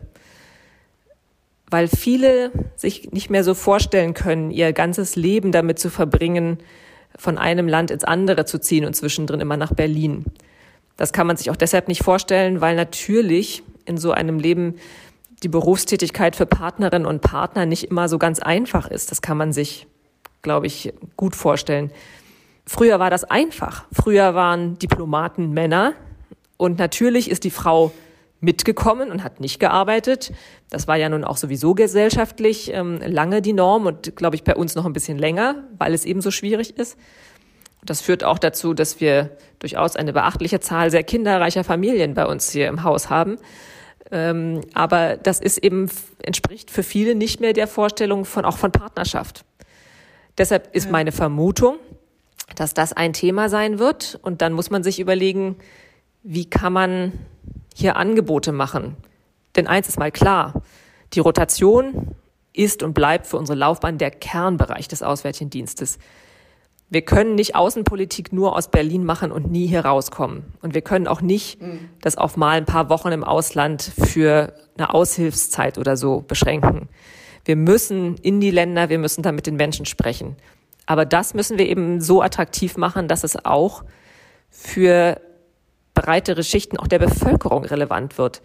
weil 1.73 1.87
viele 1.87 2.51
sich 2.75 3.11
nicht 3.13 3.31
mehr 3.31 3.43
so 3.43 3.55
vorstellen 3.55 4.13
können, 4.13 4.51
ihr 4.51 4.73
ganzes 4.73 5.15
Leben 5.15 5.51
damit 5.51 5.79
zu 5.79 5.89
verbringen, 5.89 6.59
von 7.17 7.39
einem 7.39 7.67
Land 7.67 7.89
ins 7.89 8.03
andere 8.03 8.45
zu 8.45 8.59
ziehen 8.59 8.85
und 8.85 8.95
zwischendrin 8.95 9.39
immer 9.39 9.57
nach 9.57 9.73
Berlin. 9.73 10.25
Das 10.97 11.13
kann 11.13 11.25
man 11.25 11.35
sich 11.35 11.49
auch 11.49 11.55
deshalb 11.55 11.87
nicht 11.87 12.03
vorstellen, 12.03 12.61
weil 12.61 12.75
natürlich 12.75 13.63
in 13.85 13.97
so 13.97 14.11
einem 14.11 14.37
Leben 14.37 14.75
die 15.41 15.47
Berufstätigkeit 15.47 16.35
für 16.35 16.45
Partnerinnen 16.45 17.07
und 17.07 17.21
Partner 17.21 17.65
nicht 17.65 17.85
immer 17.85 18.07
so 18.07 18.19
ganz 18.19 18.37
einfach 18.39 18.87
ist. 18.87 19.09
Das 19.09 19.23
kann 19.23 19.37
man 19.37 19.51
sich, 19.51 19.87
glaube 20.43 20.67
ich, 20.67 20.93
gut 21.17 21.35
vorstellen. 21.35 21.91
Früher 22.67 22.99
war 22.99 23.09
das 23.09 23.23
einfach. 23.23 23.85
Früher 23.91 24.35
waren 24.35 24.77
Diplomaten 24.77 25.53
Männer 25.53 25.93
und 26.57 26.77
natürlich 26.77 27.31
ist 27.31 27.43
die 27.43 27.49
Frau 27.49 27.91
mitgekommen 28.43 29.09
und 29.09 29.23
hat 29.23 29.39
nicht 29.39 29.59
gearbeitet. 29.59 30.33
Das 30.69 30.88
war 30.88 30.97
ja 30.97 31.09
nun 31.09 31.23
auch 31.23 31.38
sowieso 31.38 31.73
gesellschaftlich 31.73 32.71
ähm, 32.73 33.00
lange 33.05 33.41
die 33.41 33.53
Norm 33.53 33.85
und 33.85 34.15
glaube 34.15 34.35
ich 34.35 34.43
bei 34.43 34.55
uns 34.55 34.75
noch 34.75 34.85
ein 34.85 34.93
bisschen 34.93 35.17
länger, 35.17 35.63
weil 35.77 35.93
es 35.93 36.05
eben 36.05 36.21
so 36.21 36.29
schwierig 36.29 36.77
ist. 36.77 36.97
Das 37.85 38.01
führt 38.01 38.23
auch 38.23 38.39
dazu, 38.39 38.73
dass 38.73 39.01
wir 39.01 39.38
durchaus 39.59 39.95
eine 39.95 40.13
beachtliche 40.13 40.59
Zahl 40.59 40.91
sehr 40.91 41.03
kinderreicher 41.03 41.63
Familien 41.63 42.13
bei 42.13 42.25
uns 42.25 42.51
hier 42.51 42.67
im 42.67 42.83
Haus 42.83 43.09
haben. 43.09 43.38
Ähm, 44.12 44.62
aber 44.73 45.17
das 45.17 45.39
ist 45.39 45.57
eben, 45.57 45.89
entspricht 46.21 46.69
für 46.69 46.83
viele 46.83 47.15
nicht 47.15 47.39
mehr 47.39 47.53
der 47.53 47.67
Vorstellung 47.67 48.25
von, 48.25 48.45
auch 48.45 48.57
von 48.57 48.71
Partnerschaft. 48.71 49.45
Deshalb 50.38 50.73
ist 50.75 50.91
meine 50.91 51.12
Vermutung, 51.12 51.77
dass 52.55 52.73
das 52.73 52.93
ein 52.93 53.13
Thema 53.13 53.50
sein 53.50 53.79
wird. 53.79 54.19
Und 54.21 54.41
dann 54.41 54.53
muss 54.53 54.69
man 54.69 54.83
sich 54.83 55.00
überlegen, 55.00 55.55
wie 56.23 56.50
kann 56.50 56.73
man 56.73 57.13
hier 57.73 57.97
Angebote 57.97 58.51
machen? 58.51 58.97
Denn 59.55 59.67
eins 59.67 59.87
ist 59.87 59.99
mal 59.99 60.11
klar, 60.11 60.61
die 61.13 61.19
Rotation 61.19 62.15
ist 62.53 62.83
und 62.83 62.93
bleibt 62.93 63.27
für 63.27 63.37
unsere 63.37 63.57
Laufbahn 63.57 63.97
der 63.97 64.11
Kernbereich 64.11 64.87
des 64.87 65.03
Auswärtigen 65.03 65.49
Dienstes. 65.49 65.97
Wir 66.89 67.01
können 67.01 67.33
nicht 67.33 67.55
Außenpolitik 67.55 68.31
nur 68.33 68.55
aus 68.55 68.69
Berlin 68.69 69.03
machen 69.03 69.31
und 69.31 69.51
nie 69.51 69.65
hier 69.65 69.83
rauskommen. 69.83 70.43
Und 70.61 70.75
wir 70.75 70.81
können 70.81 71.07
auch 71.07 71.21
nicht 71.21 71.59
mhm. 71.59 71.89
das 72.01 72.17
auf 72.17 72.37
mal 72.37 72.57
ein 72.57 72.65
paar 72.65 72.89
Wochen 72.89 73.11
im 73.11 73.23
Ausland 73.23 73.81
für 73.81 74.53
eine 74.77 74.93
Aushilfszeit 74.93 75.79
oder 75.79 75.97
so 75.97 76.21
beschränken. 76.21 76.89
Wir 77.45 77.55
müssen 77.55 78.15
in 78.17 78.39
die 78.39 78.51
Länder, 78.51 78.89
wir 78.89 78.99
müssen 78.99 79.23
da 79.23 79.31
mit 79.31 79.47
den 79.47 79.55
Menschen 79.55 79.85
sprechen. 79.85 80.35
Aber 80.85 81.05
das 81.05 81.33
müssen 81.33 81.57
wir 81.57 81.67
eben 81.67 81.99
so 81.99 82.21
attraktiv 82.21 82.77
machen, 82.77 83.07
dass 83.07 83.23
es 83.23 83.43
auch 83.43 83.83
für 84.49 85.19
breitere 85.93 86.43
Schichten 86.43 86.77
auch 86.77 86.88
der 86.88 87.00
Bevölkerung 87.00 87.65
relevant 87.65 88.17
wird. 88.17 88.41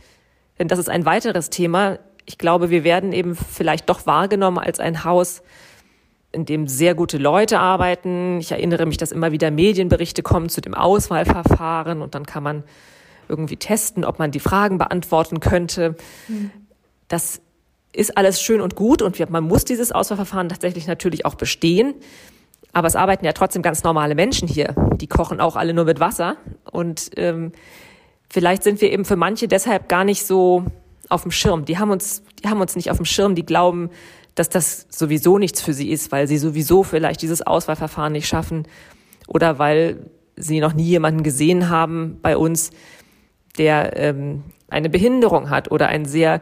Denn 0.58 0.68
das 0.68 0.78
ist 0.78 0.90
ein 0.90 1.04
weiteres 1.04 1.50
Thema. 1.50 1.98
Ich 2.24 2.38
glaube, 2.38 2.70
wir 2.70 2.84
werden 2.84 3.12
eben 3.12 3.34
vielleicht 3.34 3.88
doch 3.88 4.06
wahrgenommen 4.06 4.58
als 4.58 4.80
ein 4.80 5.04
Haus, 5.04 5.42
in 6.30 6.44
dem 6.44 6.68
sehr 6.68 6.94
gute 6.94 7.16
Leute 7.16 7.58
arbeiten. 7.58 8.38
Ich 8.38 8.52
erinnere 8.52 8.84
mich, 8.84 8.98
dass 8.98 9.12
immer 9.12 9.32
wieder 9.32 9.50
Medienberichte 9.50 10.22
kommen 10.22 10.48
zu 10.48 10.60
dem 10.60 10.74
Auswahlverfahren 10.74 12.02
und 12.02 12.14
dann 12.14 12.26
kann 12.26 12.42
man 12.42 12.64
irgendwie 13.28 13.56
testen, 13.56 14.04
ob 14.04 14.18
man 14.18 14.30
die 14.30 14.40
Fragen 14.40 14.78
beantworten 14.78 15.40
könnte. 15.40 15.96
Mhm. 16.28 16.50
Das 17.08 17.40
ist 17.92 18.16
alles 18.16 18.42
schön 18.42 18.60
und 18.60 18.74
gut 18.74 19.00
und 19.00 19.18
man 19.30 19.44
muss 19.44 19.64
dieses 19.64 19.92
Auswahlverfahren 19.92 20.48
tatsächlich 20.50 20.86
natürlich 20.86 21.24
auch 21.24 21.34
bestehen. 21.34 21.94
Aber 22.78 22.86
es 22.86 22.94
arbeiten 22.94 23.24
ja 23.24 23.32
trotzdem 23.32 23.60
ganz 23.60 23.82
normale 23.82 24.14
Menschen 24.14 24.46
hier. 24.46 24.72
Die 25.00 25.08
kochen 25.08 25.40
auch 25.40 25.56
alle 25.56 25.74
nur 25.74 25.84
mit 25.84 25.98
Wasser. 25.98 26.36
Und 26.70 27.10
ähm, 27.16 27.50
vielleicht 28.30 28.62
sind 28.62 28.80
wir 28.80 28.92
eben 28.92 29.04
für 29.04 29.16
manche 29.16 29.48
deshalb 29.48 29.88
gar 29.88 30.04
nicht 30.04 30.24
so 30.24 30.64
auf 31.08 31.22
dem 31.22 31.32
Schirm. 31.32 31.64
Die 31.64 31.78
haben 31.78 31.90
uns, 31.90 32.22
die 32.40 32.48
haben 32.48 32.60
uns 32.60 32.76
nicht 32.76 32.92
auf 32.92 32.98
dem 32.98 33.04
Schirm. 33.04 33.34
Die 33.34 33.44
glauben, 33.44 33.90
dass 34.36 34.48
das 34.48 34.86
sowieso 34.90 35.38
nichts 35.38 35.60
für 35.60 35.72
sie 35.72 35.90
ist, 35.90 36.12
weil 36.12 36.28
sie 36.28 36.38
sowieso 36.38 36.84
vielleicht 36.84 37.20
dieses 37.20 37.44
Auswahlverfahren 37.44 38.12
nicht 38.12 38.28
schaffen 38.28 38.68
oder 39.26 39.58
weil 39.58 40.08
sie 40.36 40.60
noch 40.60 40.72
nie 40.72 40.84
jemanden 40.84 41.24
gesehen 41.24 41.70
haben 41.70 42.20
bei 42.22 42.36
uns, 42.36 42.70
der 43.58 43.96
ähm, 43.96 44.44
eine 44.68 44.88
Behinderung 44.88 45.50
hat 45.50 45.72
oder 45.72 45.88
einen 45.88 46.04
sehr 46.04 46.40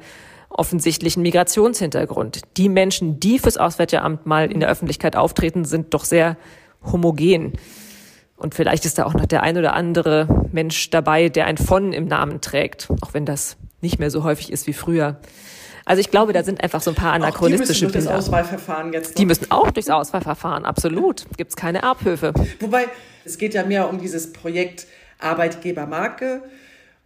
offensichtlichen 0.57 1.23
Migrationshintergrund. 1.23 2.43
Die 2.57 2.69
Menschen, 2.69 3.21
die 3.21 3.39
fürs 3.39 3.57
Auswärtige 3.57 4.03
Amt 4.03 4.27
mal 4.27 4.51
in 4.51 4.61
der 4.61 4.69
Öffentlichkeit 4.69 5.17
auftreten, 5.17 5.65
sind 5.65 5.95
doch 5.95 6.05
sehr 6.05 6.37
homogen. 6.83 7.53
Und 8.37 8.55
vielleicht 8.55 8.85
ist 8.85 8.99
da 8.99 9.07
auch 9.07 9.15
noch 9.15 9.27
der 9.27 9.43
ein 9.43 9.57
oder 9.57 9.73
andere 9.75 10.29
Mensch 10.53 10.91
dabei, 10.91 11.29
der 11.29 11.47
ein 11.47 11.57
von 11.57 11.93
im 11.93 12.07
Namen 12.07 12.41
trägt, 12.41 12.89
auch 13.01 13.15
wenn 13.15 13.25
das 13.25 13.57
nicht 13.81 13.99
mehr 13.99 14.11
so 14.11 14.25
häufig 14.25 14.53
ist 14.53 14.67
wie 14.67 14.73
früher. 14.73 15.21
Also 15.85 16.01
ich 16.01 16.11
glaube, 16.11 16.33
da 16.33 16.43
sind 16.43 16.63
einfach 16.63 16.81
so 16.81 16.91
ein 16.91 16.97
paar 16.97 17.13
anachronistische 17.13 17.87
auch 17.87 17.91
die 17.91 17.97
müssen 17.97 18.07
durch 18.09 18.17
das 18.17 18.27
Auswahlverfahren 18.27 18.93
jetzt. 18.93 19.11
Noch. 19.11 19.15
Die 19.15 19.25
müssen 19.25 19.51
auch 19.51 19.71
durchs 19.71 19.89
Auswahlverfahren, 19.89 20.65
absolut. 20.65 21.25
Gibt 21.37 21.51
es 21.51 21.57
keine 21.57 21.83
Erbhöfe. 21.83 22.35
Wobei, 22.61 22.87
es 23.25 23.39
geht 23.39 23.55
ja 23.55 23.65
mehr 23.65 23.89
um 23.89 24.01
dieses 24.01 24.33
Projekt 24.33 24.87
Arbeitgebermarke 25.19 26.43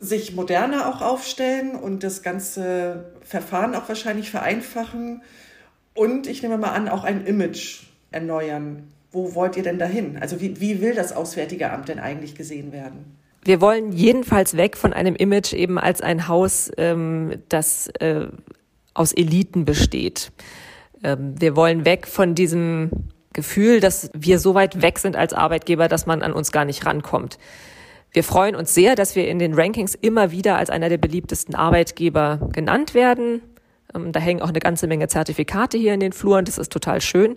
sich 0.01 0.35
moderner 0.35 0.89
auch 0.89 1.03
aufstellen 1.03 1.77
und 1.77 2.03
das 2.03 2.23
ganze 2.23 3.13
Verfahren 3.23 3.75
auch 3.75 3.89
wahrscheinlich 3.89 4.31
vereinfachen 4.31 5.23
und 5.95 6.27
ich 6.27 6.43
nehme 6.43 6.57
mal 6.57 6.71
an, 6.71 6.89
auch 6.89 7.05
ein 7.05 7.27
Image 7.27 7.83
erneuern. 8.11 8.89
Wo 9.13 9.35
wollt 9.35 9.57
ihr 9.57 9.63
denn 9.63 9.79
dahin? 9.79 10.17
Also 10.19 10.41
wie, 10.41 10.61
wie 10.61 10.81
will 10.81 10.95
das 10.95 11.13
Auswärtige 11.13 11.71
Amt 11.71 11.89
denn 11.89 11.99
eigentlich 11.99 12.35
gesehen 12.35 12.73
werden? 12.73 13.19
Wir 13.45 13.61
wollen 13.61 13.93
jedenfalls 13.93 14.57
weg 14.57 14.77
von 14.77 14.93
einem 14.93 15.15
Image 15.17 15.53
eben 15.53 15.79
als 15.79 16.01
ein 16.01 16.29
Haus, 16.29 16.71
ähm, 16.77 17.43
das 17.49 17.89
äh, 17.99 18.27
aus 18.95 19.13
Eliten 19.13 19.65
besteht. 19.65 20.31
Ähm, 21.03 21.35
wir 21.39 21.57
wollen 21.57 21.85
weg 21.85 22.07
von 22.07 22.35
diesem 22.35 22.91
Gefühl, 23.33 23.81
dass 23.81 24.11
wir 24.15 24.39
so 24.39 24.55
weit 24.55 24.83
weg 24.83 24.99
sind 24.99 25.17
als 25.17 25.33
Arbeitgeber, 25.33 25.89
dass 25.89 26.07
man 26.07 26.23
an 26.23 26.33
uns 26.33 26.53
gar 26.53 26.65
nicht 26.65 26.85
rankommt. 26.87 27.39
Wir 28.13 28.25
freuen 28.25 28.57
uns 28.57 28.75
sehr, 28.75 28.97
dass 28.97 29.15
wir 29.15 29.29
in 29.29 29.39
den 29.39 29.55
Rankings 29.55 29.95
immer 29.95 30.33
wieder 30.33 30.57
als 30.57 30.71
einer 30.71 30.89
der 30.89 30.99
beliebtesten 30.99 31.55
Arbeitgeber 31.55 32.49
genannt 32.53 32.95
werden. 32.95 33.43
Ähm, 33.95 34.13
da 34.13 34.21
hängen 34.21 34.43
auch 34.43 34.49
eine 34.49 34.59
ganze 34.59 34.87
Menge 34.87 35.09
Zertifikate 35.09 35.79
hier 35.79 35.95
in 35.95 36.01
den 36.01 36.13
Fluren. 36.13 36.45
Das 36.45 36.59
ist 36.59 36.73
total 36.73 37.01
schön. 37.01 37.37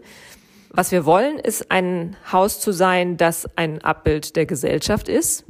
Was 0.69 0.91
wir 0.91 1.05
wollen, 1.05 1.37
ist 1.37 1.69
ein 1.69 2.15
Haus 2.31 2.59
zu 2.59 2.71
sein, 2.71 3.17
das 3.17 3.47
ein 3.55 3.83
Abbild 3.83 4.35
der 4.35 4.47
Gesellschaft 4.47 5.07
ist. 5.07 5.45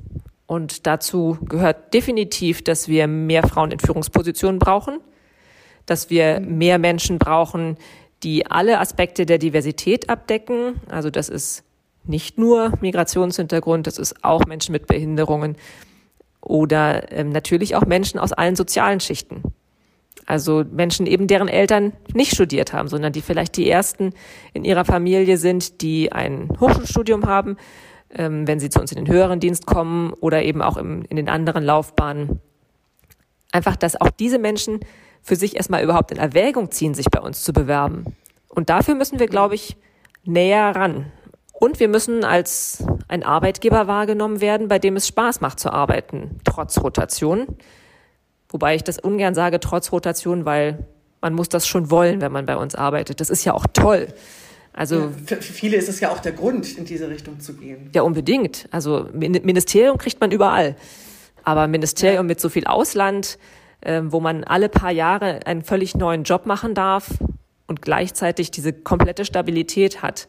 Und 0.45 0.85
dazu 0.85 1.37
gehört 1.41 1.93
definitiv, 1.93 2.61
dass 2.61 2.89
wir 2.89 3.07
mehr 3.07 3.47
Frauen 3.47 3.71
in 3.71 3.79
Führungspositionen 3.79 4.59
brauchen, 4.59 4.99
dass 5.85 6.09
wir 6.09 6.41
mehr 6.41 6.77
Menschen 6.77 7.17
brauchen, 7.17 7.77
die 8.23 8.45
alle 8.45 8.79
Aspekte 8.79 9.25
der 9.25 9.37
Diversität 9.37 10.09
abdecken. 10.09 10.81
Also 10.89 11.09
das 11.09 11.29
ist 11.29 11.63
nicht 12.05 12.37
nur 12.37 12.73
Migrationshintergrund, 12.81 13.87
das 13.87 13.97
ist 13.97 14.23
auch 14.23 14.45
Menschen 14.45 14.71
mit 14.71 14.87
Behinderungen 14.87 15.55
oder 16.41 17.11
ähm, 17.11 17.29
natürlich 17.29 17.75
auch 17.75 17.85
Menschen 17.85 18.19
aus 18.19 18.33
allen 18.33 18.55
sozialen 18.55 18.99
Schichten. 18.99 19.43
Also 20.25 20.63
Menschen 20.69 21.05
eben, 21.05 21.27
deren 21.27 21.47
Eltern 21.47 21.93
nicht 22.13 22.33
studiert 22.33 22.73
haben, 22.73 22.87
sondern 22.87 23.11
die 23.13 23.21
vielleicht 23.21 23.57
die 23.57 23.69
ersten 23.69 24.13
in 24.53 24.63
ihrer 24.63 24.85
Familie 24.85 25.37
sind, 25.37 25.81
die 25.81 26.11
ein 26.11 26.49
Hochschulstudium 26.59 27.25
haben, 27.25 27.57
ähm, 28.13 28.47
wenn 28.47 28.59
sie 28.59 28.69
zu 28.69 28.79
uns 28.79 28.91
in 28.91 29.03
den 29.03 29.13
höheren 29.13 29.39
Dienst 29.39 29.65
kommen 29.65 30.13
oder 30.13 30.43
eben 30.43 30.61
auch 30.61 30.77
im, 30.77 31.03
in 31.09 31.17
den 31.17 31.29
anderen 31.29 31.63
Laufbahnen. 31.63 32.39
Einfach, 33.51 33.75
dass 33.75 33.99
auch 33.99 34.09
diese 34.09 34.39
Menschen 34.39 34.79
für 35.21 35.35
sich 35.35 35.55
erstmal 35.55 35.83
überhaupt 35.83 36.11
in 36.11 36.17
Erwägung 36.17 36.71
ziehen, 36.71 36.93
sich 36.93 37.09
bei 37.09 37.19
uns 37.19 37.43
zu 37.43 37.53
bewerben. 37.53 38.15
Und 38.49 38.69
dafür 38.69 38.95
müssen 38.95 39.19
wir, 39.19 39.27
glaube 39.27 39.55
ich, 39.55 39.77
näher 40.23 40.75
ran. 40.75 41.11
Und 41.63 41.79
wir 41.79 41.87
müssen 41.87 42.25
als 42.25 42.83
ein 43.07 43.23
Arbeitgeber 43.23 43.87
wahrgenommen 43.87 44.41
werden, 44.41 44.67
bei 44.67 44.79
dem 44.79 44.97
es 44.97 45.07
Spaß 45.07 45.39
macht 45.39 45.61
zu 45.61 45.71
arbeiten, 45.71 46.41
trotz 46.43 46.77
Rotation. 46.77 47.47
Wobei 48.49 48.75
ich 48.75 48.83
das 48.83 48.99
ungern 48.99 49.33
sage, 49.33 49.61
trotz 49.61 49.93
Rotation, 49.93 50.43
weil 50.43 50.85
man 51.21 51.33
muss 51.33 51.47
das 51.47 51.65
schon 51.65 51.89
wollen, 51.89 52.19
wenn 52.19 52.33
man 52.33 52.45
bei 52.45 52.57
uns 52.57 52.75
arbeitet. 52.75 53.21
Das 53.21 53.29
ist 53.29 53.45
ja 53.45 53.53
auch 53.53 53.65
toll. 53.71 54.09
Also 54.73 55.09
ja, 55.25 55.37
für 55.37 55.41
viele 55.41 55.77
ist 55.77 55.87
es 55.87 56.01
ja 56.01 56.11
auch 56.11 56.19
der 56.19 56.33
Grund, 56.33 56.77
in 56.77 56.83
diese 56.83 57.07
Richtung 57.07 57.39
zu 57.39 57.53
gehen. 57.53 57.89
Ja, 57.95 58.01
unbedingt. 58.01 58.67
Also 58.71 59.07
Ministerium 59.13 59.97
kriegt 59.97 60.19
man 60.19 60.31
überall. 60.31 60.75
Aber 61.45 61.67
Ministerium 61.67 62.25
ja. 62.25 62.27
mit 62.27 62.41
so 62.41 62.49
viel 62.49 62.65
Ausland, 62.65 63.39
äh, 63.79 64.01
wo 64.03 64.19
man 64.19 64.43
alle 64.43 64.67
paar 64.67 64.91
Jahre 64.91 65.39
einen 65.45 65.63
völlig 65.63 65.95
neuen 65.95 66.23
Job 66.23 66.45
machen 66.45 66.75
darf 66.75 67.09
und 67.67 67.81
gleichzeitig 67.81 68.51
diese 68.51 68.73
komplette 68.73 69.23
Stabilität 69.23 70.01
hat, 70.01 70.27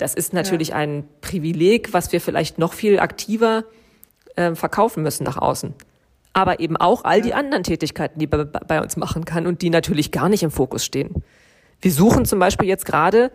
das 0.00 0.14
ist 0.14 0.32
natürlich 0.32 0.68
ja. 0.68 0.76
ein 0.76 1.04
Privileg, 1.20 1.92
was 1.92 2.10
wir 2.12 2.20
vielleicht 2.20 2.58
noch 2.58 2.72
viel 2.72 2.98
aktiver 2.98 3.64
äh, 4.36 4.54
verkaufen 4.54 5.02
müssen 5.02 5.24
nach 5.24 5.36
außen. 5.36 5.74
Aber 6.32 6.60
eben 6.60 6.76
auch 6.76 7.04
all 7.04 7.20
die 7.20 7.34
anderen 7.34 7.64
Tätigkeiten, 7.64 8.18
die 8.18 8.26
man 8.26 8.50
bei 8.66 8.80
uns 8.80 8.96
machen 8.96 9.24
kann 9.24 9.46
und 9.46 9.62
die 9.62 9.70
natürlich 9.70 10.10
gar 10.12 10.28
nicht 10.28 10.42
im 10.42 10.50
Fokus 10.50 10.84
stehen. 10.84 11.22
Wir 11.80 11.92
suchen 11.92 12.24
zum 12.24 12.38
Beispiel 12.38 12.68
jetzt 12.68 12.86
gerade 12.86 13.30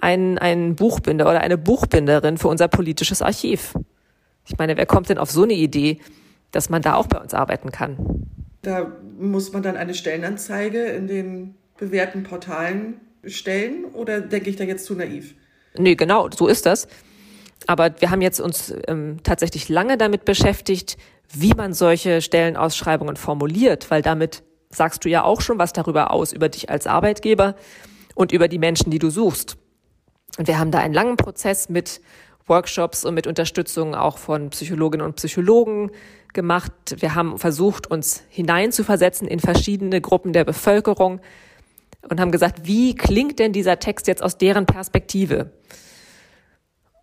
einen, 0.00 0.38
einen 0.38 0.76
Buchbinder 0.76 1.28
oder 1.28 1.40
eine 1.40 1.58
Buchbinderin 1.58 2.38
für 2.38 2.48
unser 2.48 2.68
politisches 2.68 3.20
Archiv. 3.20 3.74
Ich 4.46 4.56
meine, 4.56 4.76
wer 4.76 4.86
kommt 4.86 5.08
denn 5.08 5.18
auf 5.18 5.30
so 5.30 5.42
eine 5.42 5.54
Idee, 5.54 6.00
dass 6.52 6.70
man 6.70 6.82
da 6.82 6.94
auch 6.94 7.08
bei 7.08 7.18
uns 7.18 7.34
arbeiten 7.34 7.72
kann? 7.72 8.26
Da 8.62 8.90
muss 9.18 9.52
man 9.52 9.62
dann 9.62 9.76
eine 9.76 9.94
Stellenanzeige 9.94 10.84
in 10.84 11.08
den 11.08 11.54
bewährten 11.78 12.22
Portalen 12.22 13.00
stellen 13.24 13.84
oder 13.84 14.20
denke 14.20 14.50
ich 14.50 14.56
da 14.56 14.64
jetzt 14.64 14.86
zu 14.86 14.94
naiv? 14.94 15.34
Nee, 15.76 15.94
genau, 15.94 16.28
so 16.30 16.46
ist 16.46 16.66
das. 16.66 16.88
Aber 17.66 18.00
wir 18.00 18.10
haben 18.10 18.22
jetzt 18.22 18.40
uns 18.40 18.74
ähm, 18.88 19.18
tatsächlich 19.22 19.68
lange 19.68 19.96
damit 19.98 20.24
beschäftigt, 20.24 20.96
wie 21.32 21.54
man 21.54 21.72
solche 21.72 22.22
Stellenausschreibungen 22.22 23.16
formuliert, 23.16 23.90
weil 23.90 24.02
damit 24.02 24.42
sagst 24.70 25.04
du 25.04 25.08
ja 25.08 25.24
auch 25.24 25.40
schon 25.40 25.58
was 25.58 25.72
darüber 25.72 26.12
aus, 26.12 26.32
über 26.32 26.48
dich 26.48 26.70
als 26.70 26.86
Arbeitgeber 26.86 27.54
und 28.14 28.32
über 28.32 28.48
die 28.48 28.58
Menschen, 28.58 28.90
die 28.90 28.98
du 28.98 29.10
suchst. 29.10 29.56
Und 30.38 30.48
wir 30.48 30.58
haben 30.58 30.70
da 30.70 30.78
einen 30.78 30.94
langen 30.94 31.16
Prozess 31.16 31.68
mit 31.68 32.00
Workshops 32.46 33.04
und 33.04 33.14
mit 33.14 33.26
Unterstützung 33.26 33.94
auch 33.94 34.18
von 34.18 34.50
Psychologinnen 34.50 35.06
und 35.06 35.16
Psychologen 35.16 35.90
gemacht. 36.32 36.72
Wir 36.98 37.14
haben 37.14 37.38
versucht, 37.38 37.88
uns 37.88 38.22
hineinzuversetzen 38.28 39.28
in 39.28 39.40
verschiedene 39.40 40.00
Gruppen 40.00 40.32
der 40.32 40.44
Bevölkerung, 40.44 41.20
und 42.08 42.20
haben 42.20 42.30
gesagt, 42.30 42.66
wie 42.66 42.94
klingt 42.94 43.38
denn 43.38 43.52
dieser 43.52 43.78
Text 43.78 44.06
jetzt 44.06 44.22
aus 44.22 44.38
deren 44.38 44.66
Perspektive? 44.66 45.52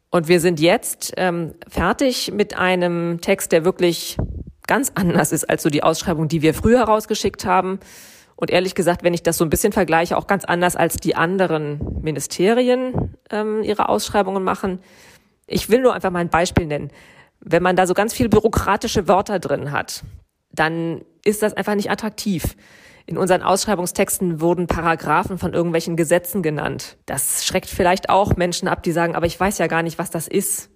Und 0.10 0.28
wir 0.28 0.40
sind 0.40 0.60
jetzt 0.60 1.14
ähm, 1.18 1.54
fertig 1.68 2.32
mit 2.34 2.58
einem 2.58 3.20
Text, 3.22 3.52
der 3.52 3.66
wirklich 3.66 4.18
ganz 4.68 4.92
anders 4.96 5.32
ist 5.32 5.50
als 5.50 5.64
so 5.64 5.70
die 5.70 5.84
Ausschreibung, 5.84 6.28
die 6.28 6.42
wir 6.42 6.54
früher 6.54 6.84
rausgeschickt 6.84 7.46
haben. 7.46 7.80
Und 8.36 8.52
ehrlich 8.52 8.76
gesagt, 8.76 9.04
wenn 9.04 9.14
ich 9.14 9.24
das 9.24 9.38
so 9.38 9.46
ein 9.46 9.50
bisschen 9.50 9.74
vergleiche, 9.74 10.18
auch 10.18 10.28
ganz 10.28 10.46
anders 10.46 10.76
als 10.76 10.98
die 10.98 11.16
anderen 11.16 11.80
Ministerien 12.02 13.16
ähm, 13.32 13.64
ihre 13.64 13.90
Ausschreibungen 13.90 14.44
machen. 14.44 14.80
Ich 15.48 15.70
will 15.70 15.82
nur 15.82 15.94
einfach 15.94 16.12
mal 16.12 16.20
ein 16.20 16.30
Beispiel 16.30 16.68
nennen. 16.68 16.92
Wenn 17.40 17.64
man 17.64 17.76
da 17.76 17.88
so 17.88 17.94
ganz 17.94 18.14
viel 18.14 18.30
bürokratische 18.30 19.08
Wörter 19.08 19.40
drin 19.40 19.72
hat, 19.72 20.04
dann 20.52 21.02
ist 21.24 21.42
das 21.42 21.54
einfach 21.54 21.76
nicht 21.76 21.90
attraktiv. 21.90 22.56
In 23.08 23.18
unseren 23.18 23.42
Ausschreibungstexten 23.42 24.42
wurden 24.42 24.68
Paragraphen 24.68 25.38
von 25.38 25.54
irgendwelchen 25.54 25.96
Gesetzen 25.96 26.44
genannt. 26.44 26.98
Das 27.06 27.46
schreckt 27.46 27.70
vielleicht 27.70 28.10
auch 28.10 28.36
Menschen 28.36 28.68
ab, 28.68 28.84
die 28.84 28.92
sagen, 28.92 29.16
aber 29.16 29.26
ich 29.26 29.40
weiß 29.40 29.60
ja 29.60 29.68
gar 29.68 29.82
nicht, 29.82 29.98
was 29.98 30.10
das 30.10 30.28
ist. 30.28 30.70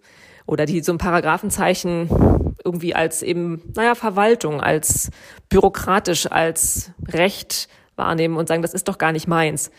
Oder 0.45 0.65
die 0.65 0.81
so 0.81 0.93
ein 0.93 0.97
Paragraphenzeichen 0.97 2.55
irgendwie 2.63 2.95
als 2.95 3.21
eben, 3.21 3.61
naja, 3.75 3.95
Verwaltung, 3.95 4.61
als 4.61 5.09
bürokratisch, 5.49 6.31
als 6.31 6.91
Recht 7.05 7.67
wahrnehmen 7.97 8.37
und 8.37 8.47
sagen, 8.47 8.61
das 8.61 8.73
ist 8.73 8.87
doch 8.87 8.97
gar 8.97 9.11
nicht 9.11 9.27
meins. 9.27 9.69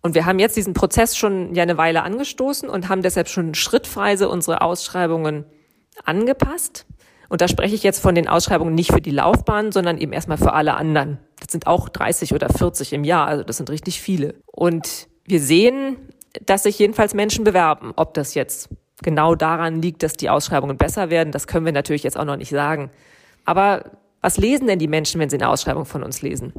Und 0.00 0.14
wir 0.14 0.24
haben 0.24 0.38
jetzt 0.38 0.56
diesen 0.56 0.72
Prozess 0.72 1.14
schon 1.14 1.54
ja 1.54 1.62
eine 1.62 1.76
Weile 1.76 2.04
angestoßen 2.04 2.70
und 2.70 2.88
haben 2.88 3.02
deshalb 3.02 3.28
schon 3.28 3.52
schrittweise 3.54 4.30
unsere 4.30 4.62
Ausschreibungen 4.62 5.44
angepasst. 6.04 6.86
Und 7.32 7.40
da 7.40 7.48
spreche 7.48 7.74
ich 7.74 7.82
jetzt 7.82 7.98
von 7.98 8.14
den 8.14 8.28
Ausschreibungen 8.28 8.74
nicht 8.74 8.92
für 8.92 9.00
die 9.00 9.10
Laufbahn, 9.10 9.72
sondern 9.72 9.96
eben 9.96 10.12
erstmal 10.12 10.36
für 10.36 10.52
alle 10.52 10.74
anderen. 10.74 11.16
Das 11.40 11.50
sind 11.50 11.66
auch 11.66 11.88
30 11.88 12.34
oder 12.34 12.50
40 12.50 12.92
im 12.92 13.04
Jahr, 13.04 13.26
also 13.26 13.42
das 13.42 13.56
sind 13.56 13.70
richtig 13.70 14.02
viele. 14.02 14.34
Und 14.44 15.08
wir 15.24 15.40
sehen, 15.40 15.96
dass 16.44 16.64
sich 16.64 16.78
jedenfalls 16.78 17.14
Menschen 17.14 17.42
bewerben. 17.42 17.94
Ob 17.96 18.12
das 18.12 18.34
jetzt 18.34 18.68
genau 19.02 19.34
daran 19.34 19.80
liegt, 19.80 20.02
dass 20.02 20.12
die 20.12 20.28
Ausschreibungen 20.28 20.76
besser 20.76 21.08
werden, 21.08 21.32
das 21.32 21.46
können 21.46 21.64
wir 21.64 21.72
natürlich 21.72 22.02
jetzt 22.02 22.18
auch 22.18 22.26
noch 22.26 22.36
nicht 22.36 22.50
sagen. 22.50 22.90
Aber 23.46 23.92
was 24.20 24.36
lesen 24.36 24.66
denn 24.66 24.78
die 24.78 24.86
Menschen, 24.86 25.18
wenn 25.18 25.30
sie 25.30 25.36
eine 25.36 25.48
Ausschreibung 25.48 25.86
von 25.86 26.02
uns 26.02 26.20
lesen? 26.20 26.52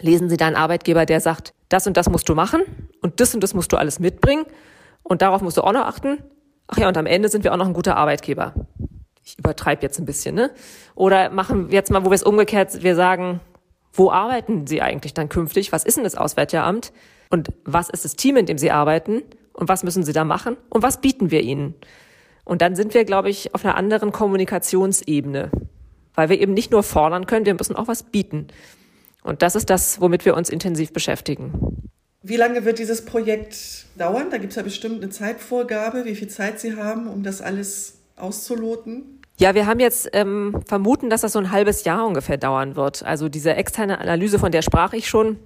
Lesen 0.00 0.28
sie 0.28 0.36
da 0.36 0.48
einen 0.48 0.56
Arbeitgeber, 0.56 1.06
der 1.06 1.20
sagt, 1.20 1.54
das 1.68 1.86
und 1.86 1.96
das 1.96 2.10
musst 2.10 2.28
du 2.28 2.34
machen 2.34 2.62
und 3.00 3.20
das 3.20 3.32
und 3.32 3.44
das 3.44 3.54
musst 3.54 3.70
du 3.70 3.76
alles 3.76 4.00
mitbringen 4.00 4.44
und 5.04 5.22
darauf 5.22 5.40
musst 5.40 5.56
du 5.56 5.62
auch 5.62 5.72
noch 5.72 5.86
achten? 5.86 6.18
Ach 6.66 6.78
ja, 6.78 6.88
und 6.88 6.96
am 6.98 7.06
Ende 7.06 7.28
sind 7.28 7.44
wir 7.44 7.52
auch 7.52 7.58
noch 7.58 7.68
ein 7.68 7.74
guter 7.74 7.96
Arbeitgeber. 7.96 8.54
Ich 9.24 9.38
übertreibe 9.38 9.82
jetzt 9.82 9.98
ein 9.98 10.06
bisschen, 10.06 10.34
ne? 10.34 10.50
Oder 10.94 11.30
machen 11.30 11.68
wir 11.68 11.74
jetzt 11.74 11.90
mal, 11.90 12.04
wo 12.04 12.10
wir 12.10 12.14
es 12.14 12.22
umgekehrt, 12.22 12.82
wir 12.82 12.94
sagen, 12.94 13.40
wo 13.92 14.10
arbeiten 14.10 14.66
Sie 14.66 14.82
eigentlich 14.82 15.14
dann 15.14 15.28
künftig? 15.28 15.72
Was 15.72 15.84
ist 15.84 15.96
denn 15.96 16.04
das 16.04 16.14
Auswärtige 16.14 16.62
Amt? 16.62 16.92
Und 17.28 17.48
was 17.64 17.90
ist 17.90 18.04
das 18.04 18.16
Team, 18.16 18.36
in 18.36 18.46
dem 18.46 18.58
Sie 18.58 18.70
arbeiten? 18.70 19.22
Und 19.52 19.68
was 19.68 19.82
müssen 19.82 20.02
Sie 20.02 20.12
da 20.12 20.24
machen? 20.24 20.56
Und 20.68 20.82
was 20.82 21.00
bieten 21.00 21.30
wir 21.30 21.42
Ihnen? 21.42 21.74
Und 22.44 22.62
dann 22.62 22.74
sind 22.74 22.94
wir, 22.94 23.04
glaube 23.04 23.30
ich, 23.30 23.54
auf 23.54 23.64
einer 23.64 23.76
anderen 23.76 24.12
Kommunikationsebene, 24.12 25.50
weil 26.14 26.28
wir 26.28 26.40
eben 26.40 26.54
nicht 26.54 26.72
nur 26.72 26.82
fordern 26.82 27.26
können, 27.26 27.46
wir 27.46 27.54
müssen 27.54 27.76
auch 27.76 27.88
was 27.88 28.04
bieten. 28.04 28.48
Und 29.22 29.42
das 29.42 29.54
ist 29.54 29.70
das, 29.70 30.00
womit 30.00 30.24
wir 30.24 30.34
uns 30.34 30.48
intensiv 30.48 30.92
beschäftigen. 30.92 31.88
Wie 32.22 32.36
lange 32.36 32.64
wird 32.64 32.78
dieses 32.78 33.04
Projekt 33.04 33.86
dauern? 33.96 34.30
Da 34.30 34.38
gibt 34.38 34.52
es 34.52 34.56
ja 34.56 34.62
bestimmt 34.62 35.02
eine 35.02 35.10
Zeitvorgabe, 35.10 36.04
wie 36.04 36.14
viel 36.14 36.28
Zeit 36.28 36.60
Sie 36.60 36.76
haben, 36.76 37.06
um 37.06 37.22
das 37.22 37.40
alles 37.40 37.99
auszuloten. 38.20 39.20
Ja, 39.38 39.54
wir 39.54 39.66
haben 39.66 39.80
jetzt 39.80 40.10
ähm, 40.12 40.62
vermuten, 40.66 41.08
dass 41.08 41.22
das 41.22 41.32
so 41.32 41.38
ein 41.38 41.50
halbes 41.50 41.84
Jahr 41.84 42.06
ungefähr 42.06 42.36
dauern 42.36 42.76
wird. 42.76 43.02
Also 43.02 43.28
diese 43.28 43.54
externe 43.54 43.98
Analyse, 43.98 44.38
von 44.38 44.52
der 44.52 44.62
sprach 44.62 44.92
ich 44.92 45.08
schon. 45.08 45.38